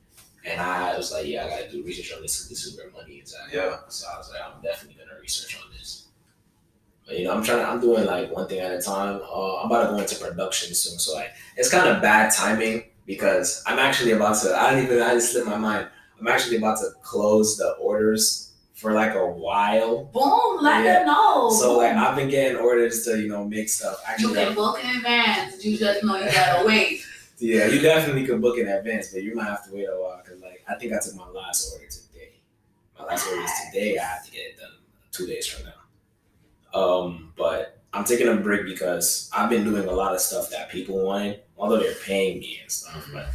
and 0.45 0.59
I 0.59 0.95
was 0.97 1.11
like, 1.11 1.25
yeah, 1.27 1.45
I 1.45 1.49
gotta 1.49 1.71
do 1.71 1.83
research 1.83 2.13
on 2.15 2.21
this. 2.21 2.47
This 2.47 2.65
is 2.65 2.77
where 2.77 2.89
money 2.91 3.15
is 3.15 3.33
at. 3.33 3.53
Yeah. 3.53 3.77
So 3.87 4.07
I 4.13 4.17
was 4.17 4.29
like, 4.31 4.41
I'm 4.45 4.61
definitely 4.61 5.01
gonna 5.03 5.19
research 5.21 5.57
on 5.63 5.71
this. 5.77 6.05
But 7.05 7.17
you 7.19 7.25
know, 7.25 7.33
I'm 7.33 7.43
trying. 7.43 7.59
To, 7.59 7.67
I'm 7.69 7.79
doing 7.81 8.05
like 8.05 8.31
one 8.31 8.47
thing 8.47 8.59
at 8.59 8.71
a 8.71 8.81
time. 8.81 9.19
Uh, 9.23 9.57
I'm 9.61 9.65
about 9.67 9.83
to 9.85 9.89
go 9.91 9.97
into 9.99 10.15
production 10.15 10.73
soon, 10.73 10.97
so 10.99 11.13
like 11.15 11.31
it's 11.57 11.69
kind 11.69 11.87
of 11.89 12.01
bad 12.01 12.31
timing 12.33 12.83
because 13.05 13.61
I'm 13.67 13.79
actually 13.79 14.11
about 14.11 14.41
to. 14.43 14.55
I 14.55 14.73
didn't 14.75 14.85
even. 14.91 15.01
I 15.01 15.13
just 15.13 15.31
slipped 15.31 15.47
my 15.47 15.57
mind. 15.57 15.87
I'm 16.19 16.27
actually 16.27 16.57
about 16.57 16.77
to 16.79 16.87
close 17.01 17.57
the 17.57 17.71
orders 17.73 18.53
for 18.73 18.93
like 18.93 19.15
a 19.15 19.25
while. 19.25 20.05
Boom. 20.13 20.63
Let 20.63 20.83
Yeah. 20.85 20.93
them 20.99 21.07
know. 21.07 21.49
So 21.51 21.77
like 21.77 21.93
I've 21.93 22.15
been 22.15 22.29
getting 22.29 22.57
orders 22.57 23.03
to 23.05 23.19
you 23.21 23.27
know 23.27 23.43
make 23.43 23.67
stuff. 23.69 24.01
you 24.05 24.11
Actually, 24.13 24.33
can 24.35 24.55
book 24.55 24.81
in 24.83 24.89
advance. 24.97 25.63
You 25.65 25.77
just 25.77 26.03
know 26.05 26.17
you 26.17 26.31
gotta 26.31 26.65
wait. 26.65 27.01
Yeah, 27.43 27.67
you 27.67 27.81
definitely 27.81 28.25
could 28.25 28.41
book 28.41 28.57
in 28.57 28.67
advance, 28.67 29.09
but 29.11 29.21
you 29.21 29.35
might 29.35 29.45
have 29.45 29.65
to 29.65 29.75
wait 29.75 29.85
a 29.85 30.01
while 30.01 30.21
because 30.23 30.41
like 30.41 30.63
I 30.67 30.75
think 30.75 30.93
I 30.93 30.99
took 30.99 31.15
my 31.15 31.27
last 31.27 31.73
order 31.73 31.87
today. 31.87 32.35
My 32.97 33.05
last 33.05 33.27
order 33.27 33.43
is 33.43 33.51
today. 33.65 33.97
I 33.97 34.03
have 34.03 34.25
to 34.25 34.31
get 34.31 34.39
it 34.39 34.57
done 34.57 34.71
two 35.11 35.27
days 35.27 35.45
from 35.45 35.65
now. 35.65 36.79
Um, 36.79 37.33
but 37.35 37.81
I'm 37.91 38.05
taking 38.05 38.29
a 38.29 38.35
break 38.35 38.65
because 38.65 39.29
I've 39.33 39.49
been 39.49 39.65
doing 39.65 39.87
a 39.87 39.91
lot 39.91 40.13
of 40.13 40.21
stuff 40.21 40.49
that 40.51 40.71
people 40.71 41.03
wanted, 41.03 41.41
although 41.57 41.79
they're 41.79 41.95
paying 42.05 42.39
me 42.39 42.59
and 42.61 42.71
stuff. 42.71 43.09
But 43.13 43.27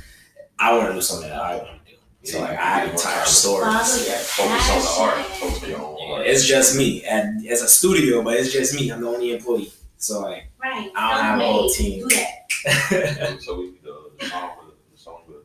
I 0.59 0.77
want 0.77 0.88
to 0.88 0.94
do 0.94 1.03
something 1.03 1.29
that 1.29 1.38
I 1.38 1.57
want 1.57 1.85
to 1.85 1.92
do. 1.92 1.99
So 2.23 2.40
like 2.40 2.59
I 2.59 2.81
have 2.81 2.90
entire 2.90 3.12
Follow 3.12 3.83
stories. 3.83 4.31
Focus 4.31 4.71
on 4.71 4.81
the 4.81 5.12
art. 5.12 5.27
Focus 5.27 5.62
on 5.64 5.68
your 5.68 5.81
own 5.81 6.12
art. 6.12 6.27
it's 6.27 6.47
just 6.47 6.79
me, 6.79 7.05
and 7.05 7.44
it's 7.44 7.62
a 7.62 7.68
studio, 7.68 8.23
but 8.23 8.35
it's 8.35 8.53
just 8.53 8.75
me. 8.75 8.90
I'm 8.90 9.03
the 9.03 9.09
only 9.09 9.33
employee. 9.33 9.71
So 9.99 10.21
like. 10.23 10.51
Right. 10.62 10.90
I 10.97 11.14
don't 11.14 11.25
have 11.25 11.40
a 11.40 11.44
whole 11.44 11.68
team. 11.68 12.09
Do 12.09 12.16
that. 12.16 13.38
so 13.40 13.61
we 13.61 13.78
the, 14.18 14.24
the 14.24 14.31
song 14.31 14.50
for 14.59 14.64
the, 14.66 14.72
the 14.92 14.98
song 14.98 15.22
for 15.26 15.33
the 15.33 15.42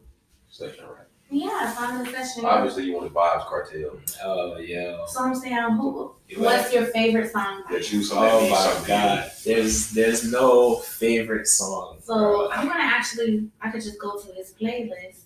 section, 0.50 0.86
right? 0.86 1.08
Yeah, 1.30 1.72
find 1.74 2.06
the 2.06 2.12
session. 2.12 2.46
Obviously, 2.46 2.84
you 2.86 2.94
want 2.94 3.12
the 3.12 3.20
Vybz 3.20 3.48
Kartel. 3.48 4.00
oh 4.24 4.58
yeah. 4.58 5.04
So 5.08 5.24
I'm 5.24 5.34
saying, 5.34 5.56
who? 5.78 6.14
What's 6.38 6.72
your 6.74 6.86
favorite 6.88 7.32
song? 7.32 7.64
That 7.72 7.92
you 7.92 8.04
something 8.04 8.24
that 8.24 8.34
Oh 8.34 8.50
my 8.50 8.58
something 8.58 8.88
god. 8.88 9.32
There's 9.44 9.90
there's 9.92 10.32
no 10.32 10.76
favorite 10.78 11.48
song. 11.48 11.98
So. 12.04 12.52
I'm 12.52 12.68
gonna 12.68 12.84
actually, 12.84 13.50
I 13.62 13.72
could 13.72 13.82
just 13.82 14.00
go 14.00 14.20
to 14.20 14.28
his 14.34 14.54
playlist. 14.60 15.22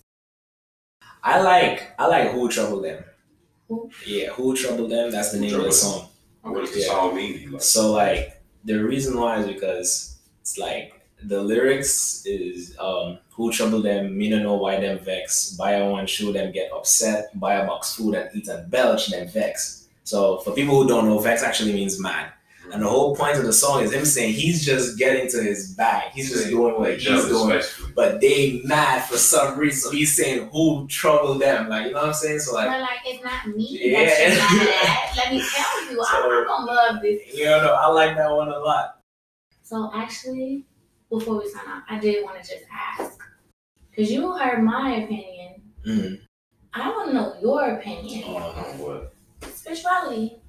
I 1.22 1.40
like 1.42 1.92
I 1.98 2.06
like 2.06 2.30
Who 2.30 2.48
Troubled 2.48 2.84
Them. 2.84 3.04
Who? 3.68 3.90
Yeah, 4.06 4.30
Who 4.30 4.56
Troubled 4.56 4.90
Them, 4.90 5.10
that's 5.10 5.32
the 5.32 5.38
Who 5.38 5.44
name 5.44 5.54
of 5.56 5.64
the 5.64 5.72
song. 5.72 6.08
What 6.42 6.60
does 6.60 6.72
the 6.72 6.80
Yeah. 6.80 6.86
song 6.86 7.16
mean? 7.16 7.52
Like, 7.52 7.60
So 7.62 7.92
like 7.92 8.40
the 8.64 8.82
reason 8.82 9.18
why 9.20 9.40
is 9.40 9.46
because 9.46 10.18
it's 10.40 10.56
like 10.56 10.97
the 11.24 11.40
lyrics 11.42 12.22
is 12.26 12.76
um 12.78 13.18
who 13.30 13.52
trouble 13.52 13.80
them, 13.82 14.16
me 14.18 14.28
no 14.30 14.38
know 14.42 14.54
why 14.54 14.80
them 14.80 14.98
vex. 14.98 15.52
Buy 15.52 15.72
a 15.72 15.88
one 15.90 16.06
shoe, 16.06 16.32
them 16.32 16.52
get 16.52 16.72
upset. 16.72 17.38
Buy 17.38 17.54
a 17.54 17.66
box 17.66 17.94
food 17.94 18.14
and 18.14 18.28
eat 18.34 18.48
and 18.48 18.70
belch, 18.70 19.08
them 19.08 19.28
vex. 19.28 19.86
So 20.04 20.38
for 20.38 20.52
people 20.52 20.82
who 20.82 20.88
don't 20.88 21.06
know, 21.06 21.18
vex 21.18 21.42
actually 21.42 21.72
means 21.72 22.00
mad. 22.00 22.32
And 22.70 22.82
the 22.82 22.88
whole 22.88 23.16
point 23.16 23.38
of 23.38 23.44
the 23.44 23.52
song 23.52 23.82
is 23.82 23.92
him 23.94 24.04
saying 24.04 24.34
he's 24.34 24.62
just 24.62 24.98
getting 24.98 25.26
to 25.30 25.42
his 25.42 25.72
bag. 25.74 26.12
He's 26.12 26.30
just 26.30 26.48
doing 26.48 26.74
what 26.78 26.92
he's 26.98 27.04
doing. 27.04 27.48
basically. 27.48 27.92
But 27.94 28.20
they 28.20 28.60
mad 28.64 29.04
for 29.08 29.16
some 29.16 29.58
reason. 29.58 29.90
So 29.90 29.96
he's 29.96 30.14
saying 30.14 30.50
who 30.52 30.86
trouble 30.88 31.34
them. 31.38 31.68
Like 31.70 31.86
you 31.86 31.92
know 31.92 32.00
what 32.00 32.08
I'm 32.08 32.12
saying? 32.14 32.40
So 32.40 32.54
like 32.54 32.68
but 32.68 32.80
like 32.80 32.98
it's 33.06 33.24
not 33.24 33.46
me 33.46 33.68
Yeah. 33.80 34.04
that 34.04 34.50
you're. 34.52 35.24
Let 35.24 35.32
me 35.32 35.42
tell 35.48 35.90
you, 35.92 36.04
I'm, 36.10 36.50
I'm 36.50 36.66
gonna 36.66 36.72
love 36.72 37.02
this. 37.02 37.22
you 37.34 37.44
know, 37.46 37.74
I 37.78 37.86
like 37.88 38.16
that 38.16 38.30
one 38.30 38.48
a 38.48 38.58
lot. 38.58 39.00
So 39.62 39.90
actually, 39.94 40.64
before 41.10 41.38
we 41.38 41.48
sign 41.48 41.66
off, 41.68 41.82
I 41.88 41.98
did 41.98 42.24
want 42.24 42.42
to 42.42 42.48
just 42.48 42.64
ask, 42.72 43.18
because 43.90 44.10
you 44.10 44.32
heard 44.36 44.62
my 44.62 44.96
opinion. 44.96 45.62
Mm. 45.86 46.20
I 46.74 46.90
want 46.90 47.08
to 47.08 47.14
know 47.14 47.34
your 47.40 47.76
opinion. 47.76 48.24
Oh, 48.26 48.54
no, 48.56 48.84
what? 48.84 49.14
Spirituality. 49.54 50.40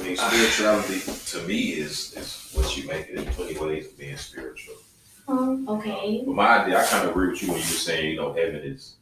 I 0.00 0.02
mean, 0.02 0.16
spirituality 0.16 1.00
to 1.00 1.46
me 1.46 1.60
is 1.74 2.14
is 2.16 2.50
what 2.54 2.76
you 2.76 2.86
make 2.88 3.08
it 3.08 3.18
in 3.18 3.26
twenty 3.34 3.58
ways 3.58 3.86
of 3.86 3.98
being 3.98 4.16
spiritual. 4.16 4.74
Um, 5.28 5.68
okay. 5.68 6.22
But 6.26 6.34
my 6.34 6.58
idea, 6.58 6.80
I 6.80 6.86
kind 6.86 7.04
of 7.04 7.10
agree 7.10 7.30
with 7.30 7.42
you 7.42 7.48
when 7.48 7.58
you 7.58 7.62
were 7.64 7.68
saying, 7.68 8.10
you 8.10 8.16
know, 8.16 8.32
heaven 8.32 8.56
is, 8.56 8.96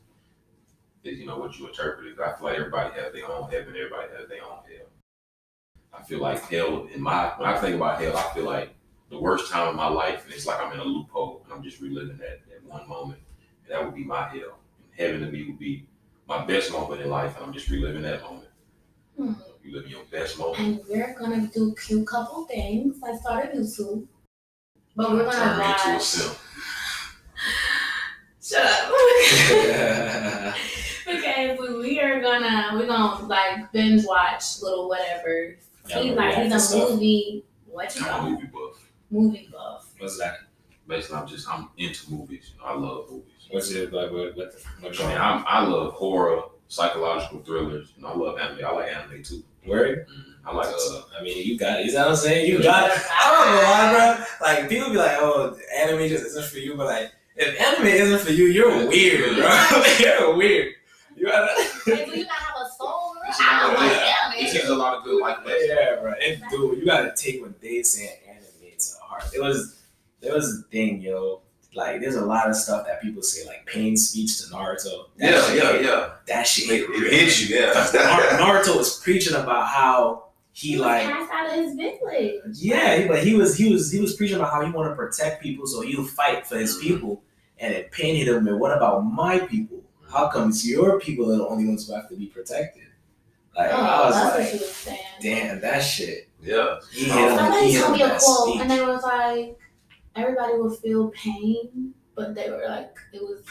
is 1.05 1.18
you 1.18 1.27
know 1.27 1.38
what 1.38 1.59
you 1.59 1.66
interpreted. 1.66 2.21
I 2.21 2.33
feel 2.33 2.49
like 2.49 2.59
everybody 2.59 3.01
has 3.01 3.12
their 3.12 3.31
own 3.31 3.51
heaven, 3.51 3.75
everybody 3.77 4.09
has 4.18 4.29
their 4.29 4.45
own 4.45 4.59
hell. 4.68 4.88
I 5.95 6.03
feel 6.03 6.21
like 6.21 6.42
hell 6.49 6.88
in 6.92 7.01
my 7.01 7.29
when 7.38 7.49
I 7.49 7.59
think 7.59 7.77
about 7.77 8.01
hell, 8.01 8.16
I 8.16 8.35
feel 8.35 8.45
like 8.45 8.75
the 9.12 9.18
worst 9.20 9.51
time 9.53 9.68
of 9.68 9.77
my 9.77 9.87
life, 9.88 10.25
and 10.25 10.33
it's 10.35 10.46
like 10.46 10.61
I'm 10.61 10.72
in 10.72 10.81
a 10.81 10.85
loophole 10.85 11.42
and 11.44 11.53
I'm 11.53 11.62
just 11.62 11.81
reliving 11.81 12.16
that 12.16 12.40
that 12.48 12.64
one 12.64 12.88
moment. 12.88 13.20
And 13.64 13.72
that 13.75 13.85
would 13.85 13.94
be 13.94 14.03
my 14.05 14.27
hell. 14.29 14.59
And 14.79 14.88
heaven 14.98 15.20
to 15.20 15.27
me 15.31 15.44
would 15.46 15.59
be 15.59 15.87
my 16.27 16.44
best 16.44 16.72
moment 16.72 17.01
in 17.03 17.11
life, 17.11 17.37
and 17.37 17.44
I'm 17.44 17.53
just 17.53 17.68
reliving 17.68 18.03
that 18.03 18.22
moment. 18.22 18.48
Hmm. 19.16 19.33
You 19.62 19.77
live 19.77 19.88
your 19.88 20.03
best 20.11 20.38
moment. 20.38 20.59
And 20.59 20.81
we're 20.88 21.14
gonna 21.18 21.46
do 21.55 21.75
cute 21.75 22.07
couple 22.09 22.46
things. 22.46 22.96
I 23.05 23.14
started 23.16 23.51
start 23.51 23.55
a 23.55 23.59
YouTube. 23.61 24.07
But 24.96 25.11
we're 25.12 25.25
gonna 25.25 25.33
Turn 25.33 25.48
into 25.61 25.88
a 25.90 25.92
watch. 25.92 26.03
simp. 26.03 26.38
Shut 28.42 28.64
up. 28.66 28.92
because 31.07 31.59
we- 31.59 31.79
we 31.79 32.01
are 32.01 32.20
gonna 32.20 32.70
we're 32.75 32.87
gonna 32.87 33.25
like 33.27 33.70
binge 33.72 34.05
watch 34.07 34.61
little 34.62 34.88
whatever. 34.88 35.57
He's 35.87 36.14
like 36.16 36.35
he's 36.37 36.53
a 36.55 36.59
stuff. 36.59 36.90
movie. 36.90 37.44
What 37.66 37.94
you 37.96 38.03
I'm 38.03 38.09
a 38.09 38.11
call 38.11 38.31
movie 38.31 38.46
buff. 38.46 38.82
Movie 39.12 39.48
buff. 39.53 39.92
What's 39.98 40.18
that? 40.18 40.38
Basically, 40.88 41.16
I'm 41.18 41.27
just 41.29 41.48
I'm 41.48 41.68
into 41.79 42.11
movies. 42.11 42.53
You 42.55 42.61
know, 42.61 42.66
I 42.68 42.75
love 42.75 43.11
movies. 43.11 43.33
What's 43.51 43.70
it 43.70 43.92
like? 43.92 44.11
What? 44.11 44.37
What? 44.37 44.55
What? 44.81 45.01
I 45.01 45.07
mean, 45.09 45.18
I'm, 45.18 45.44
I 45.46 45.64
love 45.64 45.92
horror, 45.92 46.42
psychological 46.68 47.40
thrillers, 47.42 47.92
and 47.96 48.05
I 48.07 48.12
love 48.14 48.38
anime. 48.38 48.64
I 48.64 48.70
like 48.72 48.88
anime 48.90 49.22
too. 49.22 49.44
Word? 49.66 50.07
I 50.44 50.53
like 50.53 50.66
uh, 50.66 51.01
I 51.18 51.22
mean, 51.22 51.46
you 51.46 51.57
got 51.57 51.79
it. 51.81 51.87
You 51.87 51.92
know 51.92 52.01
what 52.01 52.09
I'm 52.09 52.16
saying? 52.16 52.51
You 52.51 52.61
got 52.61 52.90
it. 52.90 52.98
I 53.11 53.31
don't 53.31 53.55
know 53.55 53.62
why, 53.62 54.16
bro. 54.16 54.48
Like 54.48 54.68
people 54.68 54.90
be 54.90 54.96
like, 54.96 55.18
"Oh, 55.20 55.57
anime 55.79 56.09
just 56.09 56.25
isn't 56.27 56.46
for 56.46 56.59
you," 56.59 56.75
but 56.77 56.87
like, 56.87 57.12
if 57.37 57.61
anime 57.61 57.87
isn't 57.87 58.20
for 58.27 58.33
you, 58.33 58.46
you're 58.46 58.88
weird, 58.88 59.37
bro. 59.37 59.85
you're 60.01 60.35
weird. 60.35 60.72
You 61.14 61.27
gotta. 61.29 61.62
Hey, 61.85 62.07
do 62.07 62.18
you 62.18 62.25
not 62.25 62.33
have 62.35 62.57
a 62.66 62.70
soul? 62.77 63.12
It's 63.29 63.38
I 63.40 63.61
don't 63.61 63.75
a- 63.77 63.79
like 63.79 63.92
it 63.92 64.03
anime. 64.25 64.53
teaches 64.53 64.68
a 64.68 64.75
lot 64.75 64.94
of 64.98 65.05
good 65.05 65.20
life 65.20 65.38
lessons. 65.46 65.68
yeah, 65.68 66.01
bro. 66.01 66.12
It, 66.18 66.40
dude, 66.51 66.79
you 66.81 66.87
gotta 66.87 67.12
take 67.14 67.40
what 67.40 67.61
they 67.61 67.85
say 67.85 68.18
and 69.20 69.35
anime. 69.35 69.35
It 69.35 69.42
was, 69.46 69.83
there 70.20 70.35
was 70.35 70.59
a 70.61 70.62
thing, 70.70 71.01
yo. 71.01 71.40
Like, 71.75 72.01
there's 72.03 72.16
a 72.16 72.25
lot 72.25 72.48
of 72.51 72.55
stuff 72.57 72.87
that 72.87 73.01
people 73.01 73.22
say, 73.22 73.46
like 73.46 73.64
pain 73.66 73.96
speech 73.96 74.38
to 74.42 74.44
Naruto. 74.55 75.07
That 75.16 75.31
Yeah, 75.33 75.46
shit 75.46 75.57
yeah, 75.57 75.81
yeah. 75.90 76.11
That 76.29 76.46
shit 76.46 76.70
It, 76.70 76.90
it 76.90 77.12
hits 77.12 77.48
you, 77.48 77.57
yeah. 77.57 77.72
Naruto 78.38 78.77
was 78.77 79.01
preaching 79.01 79.35
about 79.35 79.66
how 79.68 80.25
he 80.53 80.72
He 80.72 80.77
was 80.77 80.87
like 80.87 81.03
cast 81.05 81.33
out 81.33 81.46
of 81.59 81.64
his 81.64 81.75
village. 81.75 82.42
Yeah, 82.57 83.07
but 83.09 83.25
he 83.25 83.35
was 83.35 83.57
he 83.57 83.72
was 83.72 83.90
he 83.90 84.01
was 84.01 84.14
preaching 84.14 84.37
about 84.37 84.53
how 84.53 84.62
he 84.62 84.70
want 84.70 84.90
to 84.90 84.94
protect 84.94 85.42
people, 85.42 85.66
so 85.66 85.81
he'll 85.81 86.05
fight 86.05 86.46
for 86.46 86.59
his 86.59 86.77
Mhm. 86.77 86.81
people. 86.83 87.22
And 87.59 87.72
it 87.72 87.90
painted 87.90 88.29
him. 88.29 88.46
And 88.48 88.61
what 88.61 88.77
about 88.77 89.01
my 89.01 89.38
people? 89.38 89.83
How 90.12 90.29
come 90.29 90.51
it's 90.51 90.66
your 90.66 91.01
people 91.01 91.33
are 91.33 91.37
the 91.38 91.46
only 91.46 91.66
ones 91.66 91.87
who 91.88 91.94
have 91.94 92.09
to 92.11 92.16
be 92.16 92.27
protected? 92.27 92.83
Like 93.56 93.70
Oh, 93.72 93.76
I 93.76 94.06
was 94.06 94.14
that's 94.14 94.30
what 94.30 94.40
like, 94.40 94.48
she 94.50 94.58
was 94.58 94.70
saying. 94.72 94.98
damn, 95.20 95.60
that 95.60 95.80
shit. 95.80 96.28
yeah. 96.42 96.78
He 96.92 97.04
hit 97.04 97.12
him. 97.12 97.30
He 97.30 97.36
Somebody 97.36 97.72
hit 97.72 97.80
told 97.82 97.92
him 97.94 97.98
me 97.98 98.02
a 98.04 98.08
that 98.08 98.20
quote, 98.20 98.48
speech. 98.48 98.60
and 98.62 98.70
they 98.70 98.84
was 98.84 99.02
like, 99.02 99.58
everybody 100.16 100.54
would 100.58 100.78
feel 100.78 101.08
pain, 101.10 101.94
but 102.14 102.34
they 102.34 102.50
were 102.50 102.64
like, 102.68 102.94
it 103.12 103.20
was, 103.22 103.42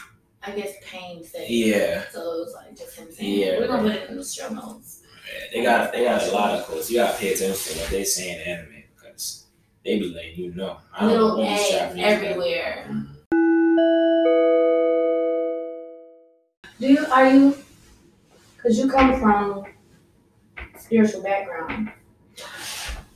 I 0.42 0.50
guess, 0.52 0.72
pain 0.84 1.22
safe. 1.22 1.48
Yeah, 1.48 2.02
So 2.10 2.20
it 2.20 2.38
was 2.44 2.54
like 2.54 2.76
just 2.76 2.96
him 2.96 3.12
saying, 3.12 3.40
Yeah, 3.40 3.58
we're 3.60 3.68
gonna 3.68 3.82
bro. 3.82 3.92
put 3.92 4.00
it 4.02 4.10
in 4.10 4.16
the 4.16 4.24
show 4.24 4.48
notes. 4.48 5.02
man, 5.04 5.48
they 5.52 5.62
got 5.62 5.92
they 5.92 6.04
got 6.04 6.22
a 6.22 6.32
lot 6.32 6.58
of 6.58 6.64
quotes. 6.66 6.90
You 6.90 6.96
gotta 6.98 7.16
pay 7.18 7.32
attention 7.32 7.74
to 7.74 7.80
what 7.80 7.90
they 7.90 8.02
say 8.04 8.30
in 8.34 8.40
anime 8.40 8.82
because 8.96 9.46
they 9.84 10.00
be 10.00 10.12
letting 10.12 10.36
you 10.36 10.52
know. 10.54 10.78
I 10.92 11.00
don't 11.06 11.08
know 11.10 11.14
Little 11.26 11.38
what 11.38 11.48
these 11.48 11.60
eggs 11.60 11.70
Japanese 11.70 12.04
guys- 12.04 12.12
everywhere. 12.22 13.06
Do 16.80 16.88
you, 16.88 17.06
are 17.12 17.28
you, 17.30 17.56
because 18.56 18.76
you 18.76 18.90
come 18.90 19.20
from 19.20 19.64
spiritual 20.92 21.22
background. 21.22 21.90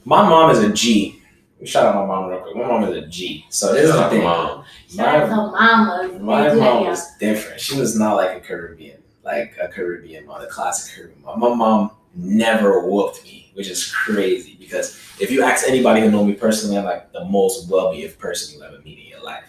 My 0.06 0.26
mom 0.26 0.50
is 0.50 0.60
a 0.60 0.72
G. 0.72 1.20
Shout 1.64 1.86
out 1.86 1.94
my 1.94 2.06
mom 2.06 2.30
real 2.30 2.40
quick. 2.40 2.56
My 2.56 2.66
mom 2.66 2.84
is 2.84 3.04
a 3.04 3.06
G. 3.06 3.44
So 3.50 3.74
this 3.74 3.90
is 3.90 3.92
the 3.94 4.08
thing. 4.08 4.24
Mom. 4.24 4.64
Shout 4.88 5.30
out 5.30 5.52
to. 5.52 6.18
My 6.20 6.44
They 6.44 6.54
do 6.54 6.60
that, 6.60 6.74
mom 6.74 6.86
was 6.86 7.16
different. 7.18 7.60
She 7.60 7.78
was 7.78 7.98
not 7.98 8.16
like 8.16 8.36
a 8.36 8.40
Caribbean, 8.40 8.98
like 9.24 9.56
a 9.60 9.68
Caribbean 9.68 10.26
mom, 10.26 10.40
a 10.40 10.46
classic 10.46 10.94
Caribbean 10.94 11.22
mom. 11.22 11.40
My 11.40 11.54
mom 11.54 11.90
never 12.14 12.88
whooped 12.88 13.24
me, 13.24 13.50
which 13.54 13.68
is 13.68 13.92
crazy 13.92 14.56
because 14.58 14.98
if 15.20 15.30
you 15.30 15.42
ask 15.42 15.68
anybody 15.68 16.00
who 16.00 16.10
know 16.10 16.24
me 16.24 16.32
personally, 16.32 16.78
I'm 16.78 16.84
like 16.84 17.12
the 17.12 17.24
most 17.26 17.70
well-behaved 17.70 18.18
person 18.18 18.54
you'll 18.54 18.64
ever 18.64 18.80
meet 18.82 18.98
in 18.98 19.06
your 19.06 19.22
life. 19.22 19.44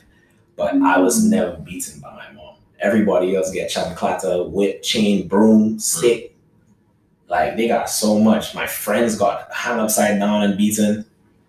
But 0.58 0.74
I 0.76 0.98
was 0.98 1.24
never 1.24 1.56
beaten 1.58 2.02
by 2.02 2.14
my 2.14 2.32
mom. 2.34 2.56
Everybody 2.80 3.36
else 3.36 3.52
get 3.52 3.72
chanclata, 3.72 4.50
whip, 4.50 4.84
chain, 4.84 5.28
broom, 5.28 5.80
stick. 5.80 6.34
Like 7.28 7.58
they 7.58 7.68
got 7.68 7.90
so 7.90 8.20
much. 8.20 8.56
My 8.56 8.68
friends 8.68 9.18
got 9.18 9.52
hung 9.52 9.80
upside 9.80 10.20
down 10.20 10.44
and 10.44 10.58
beaten. 10.58 11.06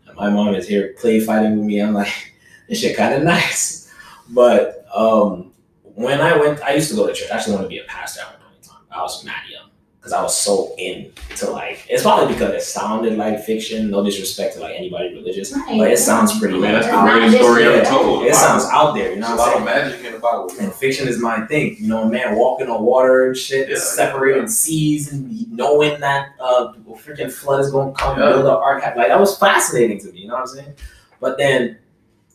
And 0.07 0.17
my 0.17 0.31
mom 0.31 0.55
is 0.55 0.67
here 0.67 0.95
play 0.99 1.21
fighting 1.21 1.57
with 1.57 1.67
me. 1.67 1.81
I'm 1.81 1.95
like, 1.95 2.35
this 2.69 2.81
shit 2.81 2.97
kind 2.97 3.15
of 3.15 3.23
nice. 3.23 3.93
But 4.31 4.87
um, 4.95 5.53
when 5.83 6.21
I 6.21 6.37
went, 6.37 6.63
I 6.63 6.75
used 6.75 6.91
to 6.91 6.97
go 6.97 7.07
to 7.07 7.13
church. 7.13 7.31
I 7.31 7.37
actually 7.37 7.55
wanted 7.55 7.67
to 7.67 7.71
be 7.71 7.79
a 7.79 7.85
pastor 7.85 8.23
at 8.23 8.29
one 8.29 8.41
point. 8.41 8.69
I 8.91 9.03
was 9.03 9.25
mad 9.25 9.43
young 9.51 9.68
because 9.99 10.13
I 10.13 10.23
was 10.23 10.37
so 10.37 10.75
into 10.79 11.51
like. 11.51 11.85
It's 11.91 12.03
probably 12.05 12.33
because 12.33 12.55
it 12.55 12.63
sounded 12.63 13.19
like 13.19 13.43
fiction. 13.45 13.91
No 13.91 14.05
disrespect 14.05 14.55
to 14.55 14.61
like 14.61 14.75
anybody 14.77 15.13
religious, 15.15 15.53
Right. 15.53 15.77
but 15.79 15.91
it 15.91 15.99
sounds 15.99 16.39
pretty. 16.39 16.55
mean, 16.55 16.71
that's 16.73 16.87
the 16.87 16.93
Not 16.93 17.13
greatest 17.13 17.37
story 17.39 17.65
ever 17.65 17.77
yeah, 17.79 17.83
told. 17.85 18.25
It 18.25 18.35
sounds 18.35 18.65
out 18.67 18.93
there. 18.95 19.13
You 19.13 19.21
know 19.21 19.27
There's 19.29 19.41
a 19.41 19.43
what 19.43 19.57
I'm 19.57 19.65
lot 19.65 19.75
saying? 19.75 19.87
of 19.87 19.93
magic 19.93 20.07
in 20.07 20.13
the 20.13 20.19
Bible. 20.21 20.53
And 20.61 20.73
fiction 20.73 21.09
is 21.09 21.19
my 21.19 21.45
thing. 21.47 21.77
You 21.81 21.89
know, 21.89 22.03
a 22.05 22.09
man 22.09 22.37
walking 22.37 22.69
on 22.69 22.83
water 22.85 23.27
and 23.27 23.37
shit, 23.37 23.69
Yeah, 23.69 23.77
separating 23.79 24.43
yeah. 24.43 24.49
seas 24.49 25.13
and 25.13 25.51
knowing 25.53 25.99
that 26.01 26.29
uh 26.41 26.73
freaking 27.05 27.31
flood 27.33 27.61
is 27.61 27.71
gonna 27.73 27.93
come 27.93 28.19
Yeah. 28.19 28.29
build 28.31 28.45
an 28.47 28.51
ark. 28.53 28.83
Like 28.97 29.09
that 29.09 29.19
was 29.21 29.37
fascinating 29.37 29.99
to 30.01 30.13
me, 30.13 30.21
you 30.21 30.29
know 30.29 30.35
what 30.35 30.43
I'm 30.43 30.47
saying? 30.47 30.75
But 31.21 31.39
then 31.39 31.79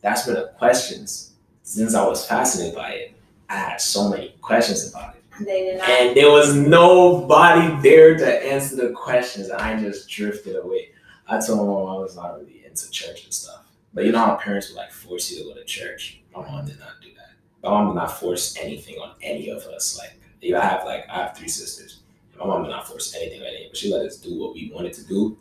that's 0.01 0.27
where 0.27 0.35
the 0.35 0.51
questions, 0.57 1.31
since 1.63 1.95
I 1.95 2.05
was 2.05 2.25
fascinated 2.25 2.75
by 2.75 2.89
it, 2.91 3.13
I 3.49 3.55
had 3.55 3.79
so 3.81 4.09
many 4.09 4.35
questions 4.41 4.89
about 4.89 5.15
it. 5.15 5.22
They. 5.39 5.79
And 5.87 6.15
there 6.15 6.31
was 6.31 6.55
nobody 6.55 7.81
there 7.81 8.17
to 8.17 8.45
answer 8.45 8.75
the 8.75 8.91
questions, 8.91 9.49
and 9.49 9.61
I 9.61 9.79
just 9.79 10.09
drifted 10.09 10.55
away. 10.55 10.89
I 11.27 11.39
told 11.39 11.59
my 11.59 11.65
mom 11.65 11.97
I 11.97 11.99
was 11.99 12.15
not 12.15 12.39
really 12.39 12.63
into 12.65 12.89
church 12.91 13.23
and 13.23 13.33
stuff. 13.33 13.65
But 13.93 14.05
you 14.05 14.11
know 14.11 14.19
how 14.19 14.35
parents 14.35 14.69
would 14.69 14.77
like 14.77 14.91
force 14.91 15.31
you 15.31 15.39
to 15.39 15.43
go 15.43 15.53
to 15.55 15.63
church? 15.65 16.21
My 16.35 16.41
mom 16.41 16.65
did 16.65 16.79
not 16.79 17.01
do 17.01 17.09
that. 17.15 17.31
My 17.63 17.69
mom 17.69 17.89
did 17.89 17.95
not 17.95 18.19
force 18.19 18.57
anything 18.59 18.95
on 18.95 19.15
any 19.21 19.49
of 19.49 19.63
us. 19.63 19.97
Like 19.97 20.19
I 20.43 20.65
have 20.65 20.85
like 20.85 21.05
I 21.09 21.23
have 21.23 21.37
three 21.37 21.47
sisters. 21.47 22.01
My 22.37 22.45
mom 22.45 22.63
did 22.63 22.69
not 22.69 22.87
force 22.87 23.15
anything 23.15 23.41
on 23.41 23.47
any, 23.47 23.67
but 23.69 23.77
she 23.77 23.93
let 23.93 24.05
us 24.05 24.17
do 24.17 24.39
what 24.39 24.53
we 24.53 24.71
wanted 24.73 24.93
to 24.93 25.07
do. 25.07 25.37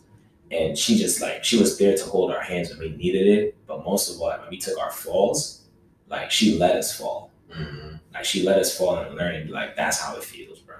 And 0.50 0.76
she 0.76 0.96
just 0.96 1.20
like 1.20 1.42
she 1.42 1.58
was 1.58 1.78
there 1.78 1.96
to 1.96 2.04
hold 2.04 2.30
our 2.30 2.42
hands 2.42 2.70
when 2.70 2.78
we 2.78 2.96
needed 2.96 3.26
it. 3.26 3.56
But 3.66 3.84
most 3.84 4.14
of 4.14 4.20
all, 4.20 4.30
when 4.30 4.50
we 4.50 4.58
took 4.58 4.78
our 4.78 4.92
falls, 4.92 5.62
like 6.08 6.30
she 6.30 6.58
let 6.58 6.76
us 6.76 6.96
fall. 6.96 7.31
Mhm. 7.54 8.00
Like 8.14 8.24
she 8.24 8.42
let 8.44 8.58
us 8.58 8.76
fall 8.76 8.96
and 8.98 9.14
learn 9.16 9.34
and 9.34 9.46
be 9.46 9.52
like, 9.52 9.76
that's 9.76 9.98
how 10.00 10.16
it 10.16 10.24
feels, 10.24 10.58
bro. 10.60 10.76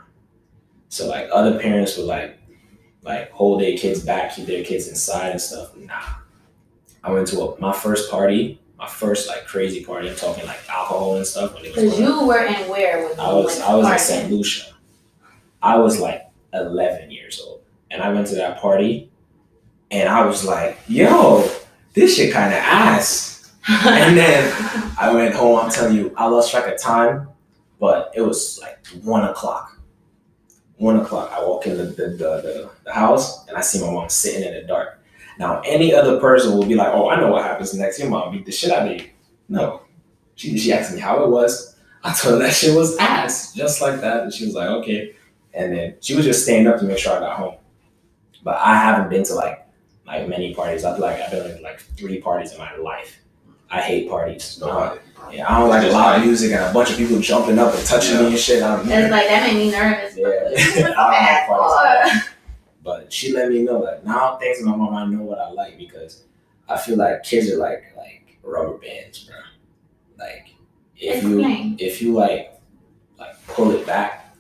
So 0.89 1.07
like 1.07 1.29
other 1.33 1.59
parents 1.59 1.97
would 1.97 2.07
like 2.07 2.39
like 3.03 3.31
hold 3.33 3.61
their 3.61 3.77
kids 3.77 4.01
back, 4.05 4.35
keep 4.35 4.47
their 4.47 4.63
kids 4.65 4.89
inside 4.89 5.31
and 5.31 5.41
stuff. 5.41 5.77
Nah. 5.77 6.01
I 7.05 7.11
went 7.11 7.27
to 7.29 7.41
a, 7.41 7.61
my 7.61 7.73
first 7.73 8.11
party, 8.11 8.61
my 8.79 8.87
first 8.87 9.27
like 9.29 9.45
crazy 9.47 9.85
party. 9.85 10.09
I'm 10.09 10.17
talking 10.17 10.47
like 10.47 10.61
alcohol 10.69 11.17
and 11.17 11.27
stuff. 11.27 11.55
When 11.55 11.63
Because 11.65 11.99
you 11.99 12.27
were 12.27 12.45
in 12.45 12.69
where 12.69 13.09
when 13.09 13.19
I 13.19 13.33
was 13.33 13.61
I 13.61 13.75
was 13.75 13.87
in? 13.91 13.99
St. 13.99 14.31
Lucia. 14.33 14.73
I 15.63 15.79
was 15.79 15.99
like 16.01 16.23
11 16.55 17.11
years 17.11 17.41
old, 17.45 17.63
and 17.91 18.03
I 18.03 18.13
went 18.13 18.27
to 18.29 18.35
that 18.37 18.59
party, 18.59 19.11
and 19.91 20.09
I 20.09 20.25
was 20.27 20.45
like, 20.45 20.79
"Yo, 20.89 21.49
this 21.95 22.17
shit 22.17 22.33
kind 22.33 22.53
of 22.53 22.59
ass." 22.59 23.32
And 23.69 24.17
then 24.17 24.53
I 24.99 25.13
went 25.13 25.35
home. 25.35 25.59
I'm 25.61 25.71
telling 25.71 25.97
you, 25.97 26.13
I 26.17 26.27
lost 26.27 26.51
track 26.51 26.73
of 26.73 26.81
time, 26.81 27.29
but 27.79 28.11
it 28.15 28.21
was 28.23 28.59
like 28.61 28.85
one 29.05 29.25
o'clock. 29.25 29.79
One 30.77 30.99
o'clock. 30.99 31.31
I 31.33 31.45
walk 31.45 31.67
in 31.67 31.77
the 31.77 31.85
the, 31.85 32.09
the, 32.09 32.31
the, 32.43 32.71
the 32.85 32.93
house 32.93 33.47
and 33.47 33.57
I 33.57 33.61
see 33.61 33.81
my 33.81 33.91
mom 33.91 34.09
sitting 34.09 34.43
in 34.43 34.55
the 34.55 34.63
dark. 34.63 34.99
Now, 35.39 35.61
any 35.65 35.95
other 35.95 36.19
person 36.21 36.57
will 36.57 36.67
be 36.67 36.75
like, 36.75 36.89
"Oh, 36.93 37.09
I 37.09 37.21
know 37.21 37.31
what 37.31 37.45
happens 37.45 37.73
next. 37.75 37.99
Your 37.99 38.11
mom 38.11 38.33
beat 38.33 38.45
the 38.47 38.53
shit 38.53 38.71
out 38.73 38.87
of 38.89 39.01
you." 39.01 39.09
No, 39.49 39.83
she 40.35 40.59
she 40.59 40.73
asked 40.73 40.93
me 40.95 41.01
how 41.01 41.23
it 41.25 41.31
was. 41.31 41.77
I 42.05 42.13
told 42.13 42.35
her 42.35 42.47
that 42.47 42.55
shit 42.55 42.77
was 42.77 42.97
ass, 42.99 43.53
just 43.55 43.81
like 43.81 44.01
that, 44.01 44.25
and 44.25 44.33
she 44.33 44.45
was 44.45 44.55
like, 44.55 44.69
"Okay." 44.69 45.15
And 45.55 45.73
then 45.77 45.95
she 46.01 46.17
was 46.17 46.25
just 46.25 46.43
staying 46.43 46.67
up 46.67 46.79
to 46.81 46.85
make 46.85 46.99
sure 46.99 47.17
I 47.17 47.21
got 47.21 47.37
home. 47.39 47.57
But 48.43 48.57
I 48.57 48.75
haven't 48.75 49.09
been 49.09 49.25
to 49.25 49.35
like 49.35 49.67
like 50.07 50.29
many 50.29 50.55
parties. 50.55 50.85
I've 50.85 50.99
like 50.99 51.21
I've 51.21 51.31
been 51.31 51.57
to 51.57 51.63
like 51.63 51.81
three 51.81 52.21
parties 52.21 52.53
in 52.53 52.59
my 52.59 52.75
life. 52.77 53.22
I 53.73 53.81
hate 53.81 54.11
parties. 54.11 54.59
No, 54.61 54.69
I, 54.71 54.99
Yeah, 55.33 55.51
I 55.51 55.59
don't 55.59 55.71
like 55.71 55.91
loud 55.91 56.23
music 56.23 56.53
and 56.53 56.63
a 56.63 56.73
bunch 56.75 56.91
of 56.91 56.99
people 56.99 57.19
jumping 57.21 57.59
up 57.59 57.75
and 57.75 57.87
touching 57.87 58.19
me 58.19 58.27
and 58.27 58.39
shit. 58.39 58.63
I 58.63 58.77
don't 58.77 58.87
It's 58.87 59.11
like 59.11 59.29
that 59.29 59.51
made 59.51 59.57
me 59.57 59.71
nervous. 59.71 60.15
Yeah. 60.15 60.29
I 60.99 61.47
don't 61.47 61.57
like 61.57 62.05
parties. 62.05 62.23
But 62.85 63.11
she 63.11 63.33
let 63.33 63.49
me 63.49 63.63
know 63.63 63.83
that 63.87 64.05
now 64.05 64.37
thanks 64.37 64.59
to 64.59 64.67
my 64.67 64.77
mom 64.77 64.95
I 64.95 65.07
know 65.07 65.23
what 65.23 65.39
I 65.39 65.51
like 65.51 65.79
because 65.79 66.25
I 66.69 66.77
feel 66.77 66.97
like 66.97 67.23
kids 67.23 67.51
are 67.51 67.57
like 67.57 67.85
like 67.97 68.39
rubber 68.43 68.77
bands, 68.77 69.21
bro. 69.21 69.37
Like 70.19 70.49
if 70.95 71.23
you 71.23 71.39
Explain. 71.39 71.77
if 71.79 72.03
you 72.03 72.13
like 72.13 72.61
like 73.19 73.47
pull 73.47 73.71
it 73.71 73.87
back, 73.87 74.37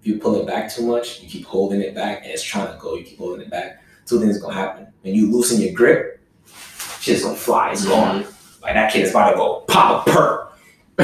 if 0.00 0.06
you 0.06 0.18
pull 0.18 0.36
it 0.42 0.46
back 0.46 0.70
too 0.70 0.86
much, 0.86 1.22
you 1.22 1.28
keep 1.28 1.46
holding 1.46 1.80
it 1.80 1.94
back 1.94 2.24
and 2.24 2.32
it's 2.32 2.42
trying 2.42 2.70
to 2.70 2.78
go, 2.78 2.96
you 2.96 3.04
keep 3.04 3.18
holding 3.18 3.40
it 3.40 3.50
back. 3.50 3.82
Two 4.04 4.20
things 4.20 4.38
gonna 4.38 4.54
happen. 4.54 4.88
When 5.00 5.14
you 5.14 5.30
loosen 5.30 5.62
your 5.62 5.72
grip, 5.72 6.20
shit's 7.00 7.22
gonna 7.22 7.34
fly, 7.34 7.70
it's 7.70 7.86
gone. 7.86 8.24
Mm-hmm. 8.24 8.37
Like 8.62 8.74
that 8.74 8.92
kid 8.92 9.02
is 9.04 9.10
about 9.10 9.30
to 9.30 9.36
go 9.36 9.60
pop 9.68 10.06
a 10.06 10.10
perk. 10.10 10.44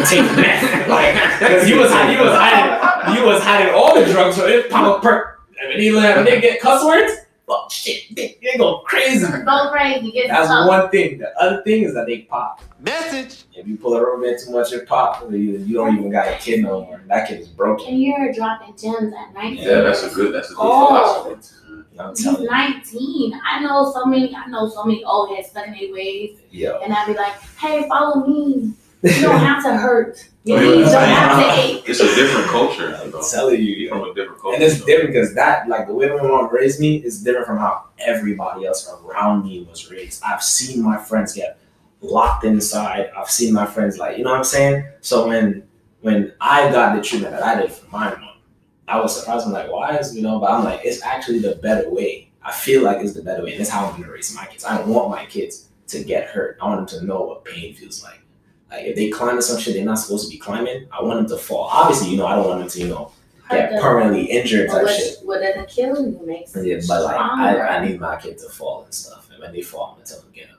Take 0.06 0.22
meth. 0.36 0.88
like 0.88 1.14
because 1.38 1.68
you 1.68 1.78
was 1.78 1.90
hiding, 1.90 2.16
you 2.18 2.24
was 2.24 2.32
hiding 2.36 3.14
you 3.16 3.24
was 3.26 3.42
hiding 3.42 3.72
all 3.74 3.94
the 3.98 4.04
drugs, 4.10 4.36
so 4.36 4.46
it 4.46 4.68
pop 4.70 4.98
a 4.98 5.00
perk. 5.00 5.40
And 5.60 5.68
when 5.68 5.80
he 5.80 5.90
let 5.92 6.16
when 6.16 6.24
they 6.24 6.40
get 6.40 6.60
cuss 6.60 6.84
words, 6.84 7.12
oh 7.48 7.68
shit, 7.70 8.14
they, 8.16 8.36
they 8.42 8.58
go 8.58 8.78
crazy. 8.80 9.24
Go 9.44 9.68
crazy. 9.70 10.10
Get 10.10 10.28
That's 10.28 10.48
some. 10.48 10.66
one 10.66 10.90
thing. 10.90 11.18
The 11.18 11.30
other 11.40 11.62
thing 11.62 11.84
is 11.84 11.94
that 11.94 12.06
they 12.06 12.22
pop. 12.22 12.60
Message. 12.80 13.44
If 13.54 13.68
you 13.68 13.76
pull 13.76 13.94
a 13.94 14.02
rubber 14.04 14.20
band 14.22 14.38
too 14.44 14.50
much, 14.52 14.72
it 14.72 14.86
pop. 14.88 15.22
You, 15.30 15.38
you 15.38 15.74
don't 15.74 15.96
even 15.96 16.10
got 16.10 16.26
a 16.26 16.36
kid 16.38 16.62
no 16.64 16.80
more. 16.84 17.00
That 17.06 17.28
kid 17.28 17.40
is 17.40 17.48
broken. 17.48 17.86
And 17.86 18.02
you're 18.02 18.32
dropping 18.32 18.76
gems 18.76 19.14
at 19.16 19.32
19. 19.32 19.58
yeah, 19.64 19.80
that's 19.82 20.02
a 20.02 20.10
good. 20.10 20.34
That's 20.34 20.50
a 20.50 20.54
good 20.54 20.60
Oh. 20.60 21.22
philosophy. 21.22 21.56
I'm 21.98 22.10
He's 22.10 22.24
telling 22.24 22.42
you. 22.42 22.50
19. 22.50 23.40
I 23.48 23.60
know 23.60 23.90
so 23.92 24.04
many. 24.06 24.34
I 24.34 24.46
know 24.46 24.68
so 24.68 24.84
many 24.84 25.04
old 25.04 25.30
heads 25.34 25.50
stuck 25.50 25.66
in 25.68 25.74
their 25.74 25.92
ways, 25.92 26.38
Yo. 26.50 26.78
and 26.82 26.92
I'd 26.92 27.06
be 27.06 27.14
like, 27.14 27.34
"Hey, 27.58 27.86
follow 27.88 28.26
me. 28.26 28.72
You 29.02 29.10
don't 29.20 29.38
have 29.40 29.62
to 29.64 29.76
hurt. 29.76 30.28
Your 30.44 30.58
Oh, 30.58 30.62
yeah, 30.62 30.74
knees 30.76 30.92
don't 30.92 31.02
have 31.02 31.38
to 31.38 31.44
uh, 31.44 31.48
right. 31.48 31.58
ache." 31.76 31.84
It's 31.86 32.00
a 32.00 32.14
different 32.14 32.48
culture. 32.48 32.98
I'm 33.02 33.12
telling 33.30 33.60
you, 33.60 33.74
yo. 33.74 33.90
from 33.90 34.10
a 34.10 34.14
different 34.14 34.40
culture. 34.40 34.54
And 34.56 34.64
it's 34.64 34.78
so. 34.80 34.86
different 34.86 35.12
because 35.12 35.34
that, 35.34 35.68
like, 35.68 35.86
the 35.86 35.94
way 35.94 36.08
my 36.08 36.22
mom 36.22 36.52
raised 36.52 36.80
me 36.80 36.96
is 36.96 37.22
different 37.22 37.46
from 37.46 37.58
how 37.58 37.84
everybody 37.98 38.66
else 38.66 38.90
around 39.04 39.44
me 39.44 39.62
was 39.70 39.90
raised. 39.90 40.22
I've 40.24 40.42
seen 40.42 40.82
my 40.82 40.96
friends 40.98 41.32
get 41.34 41.58
locked 42.00 42.44
inside. 42.44 43.10
I've 43.16 43.30
seen 43.30 43.54
my 43.54 43.66
friends, 43.66 43.98
like, 43.98 44.18
you 44.18 44.24
know 44.24 44.30
what 44.30 44.38
I'm 44.38 44.44
saying? 44.44 44.84
So 45.00 45.28
when 45.28 45.62
when 46.00 46.32
I 46.40 46.70
got 46.70 46.94
the 46.96 47.02
treatment 47.02 47.32
that 47.32 47.42
I 47.42 47.60
did 47.62 47.72
from 47.72 47.90
my 47.90 48.10
mom, 48.16 48.23
I 48.88 49.00
was 49.00 49.18
surprised. 49.18 49.46
I'm 49.46 49.52
like, 49.52 49.70
why 49.70 49.96
is, 49.96 50.14
you 50.14 50.22
know, 50.22 50.38
but 50.38 50.50
I'm 50.50 50.64
like, 50.64 50.80
it's 50.84 51.02
actually 51.02 51.38
the 51.38 51.56
better 51.56 51.88
way. 51.90 52.30
I 52.42 52.52
feel 52.52 52.82
like 52.82 52.98
it's 52.98 53.14
the 53.14 53.22
better 53.22 53.42
way. 53.42 53.52
And 53.52 53.60
it's 53.60 53.70
how 53.70 53.86
I'm 53.86 53.92
going 53.92 54.04
to 54.04 54.12
raise 54.12 54.34
my 54.34 54.44
kids. 54.46 54.64
I 54.64 54.76
don't 54.76 54.88
want 54.88 55.10
my 55.10 55.24
kids 55.26 55.68
to 55.88 56.04
get 56.04 56.28
hurt. 56.28 56.58
I 56.60 56.66
want 56.66 56.88
them 56.88 57.00
to 57.00 57.06
know 57.06 57.22
what 57.22 57.44
pain 57.44 57.74
feels 57.74 58.02
like. 58.02 58.20
Like, 58.70 58.84
if 58.84 58.96
they 58.96 59.08
climb 59.08 59.40
some 59.40 59.58
shit 59.58 59.74
they're 59.74 59.84
not 59.84 59.98
supposed 59.98 60.26
to 60.26 60.30
be 60.30 60.38
climbing, 60.38 60.86
I 60.92 61.02
want 61.02 61.20
them 61.28 61.38
to 61.38 61.42
fall. 61.42 61.68
Obviously, 61.72 62.10
you 62.10 62.16
know, 62.16 62.26
I 62.26 62.34
don't 62.34 62.48
want 62.48 62.60
them 62.60 62.68
to, 62.68 62.80
you 62.80 62.88
know, 62.88 63.12
get 63.50 63.80
permanently 63.80 64.24
injured 64.24 64.68
type 64.68 64.82
what, 64.82 64.96
shit. 64.96 65.18
what 65.22 65.40
doesn't 65.40 65.68
kill 65.68 66.04
you 66.04 66.20
makes 66.26 66.56
Yeah, 66.56 66.80
but 66.88 67.04
like. 67.04 67.16
I, 67.16 67.60
I 67.60 67.86
need 67.86 68.00
my 68.00 68.16
kid 68.16 68.38
to 68.38 68.48
fall 68.48 68.84
and 68.84 68.92
stuff. 68.92 69.28
And 69.30 69.40
when 69.40 69.52
they 69.52 69.62
fall, 69.62 69.90
I'm 69.90 69.94
gonna 69.96 70.06
tell 70.06 70.20
them 70.20 70.32
to 70.32 70.34
get 70.34 70.50
up. 70.50 70.58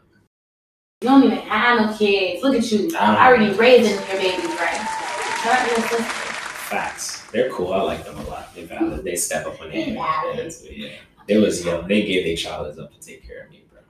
You 1.01 1.09
don't 1.09 1.23
even 1.23 1.37
have 1.39 1.91
no 1.91 1.97
kids. 1.97 2.41
Look 2.41 2.55
at 2.55 2.71
you. 2.71 2.95
I 2.97 3.15
I 3.15 3.27
already 3.27 3.53
raising 3.53 3.93
your 3.93 4.17
babies 4.17 4.45
right. 4.45 6.21
Shut 6.69 6.83
your 6.83 6.89
sister. 6.99 7.21
Facts. 7.21 7.31
They're 7.31 7.49
cool. 7.51 7.73
I 7.73 7.81
like 7.81 8.05
them 8.05 8.17
a 8.17 8.23
lot. 8.23 8.53
They 8.55 8.65
valid. 8.65 9.03
They 9.03 9.15
step 9.15 9.45
up 9.45 9.59
when 9.59 9.69
they 9.69 9.85
They 9.85 9.93
valid. 9.93 10.37
yeah, 10.37 10.49
so, 10.49 10.65
yeah. 10.69 10.89
They 11.27 11.37
was 11.37 11.63
young. 11.65 11.87
They 11.87 12.03
gave 12.03 12.23
their 12.25 12.35
child 12.35 12.77
up 12.79 12.91
to 12.93 12.99
take 12.99 13.25
care 13.27 13.45
of 13.45 13.51
me, 13.51 13.63
bro. 13.71 13.81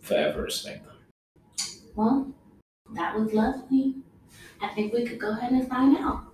Forever 0.00 0.42
respect 0.42 0.84
them. 0.84 0.94
Well, 1.94 2.32
that 2.94 3.18
was 3.18 3.32
lovely. 3.32 3.96
I 4.60 4.68
think 4.74 4.92
we 4.92 5.04
could 5.06 5.18
go 5.18 5.30
ahead 5.32 5.52
and 5.52 5.66
sign 5.68 5.96
out. 5.96 6.24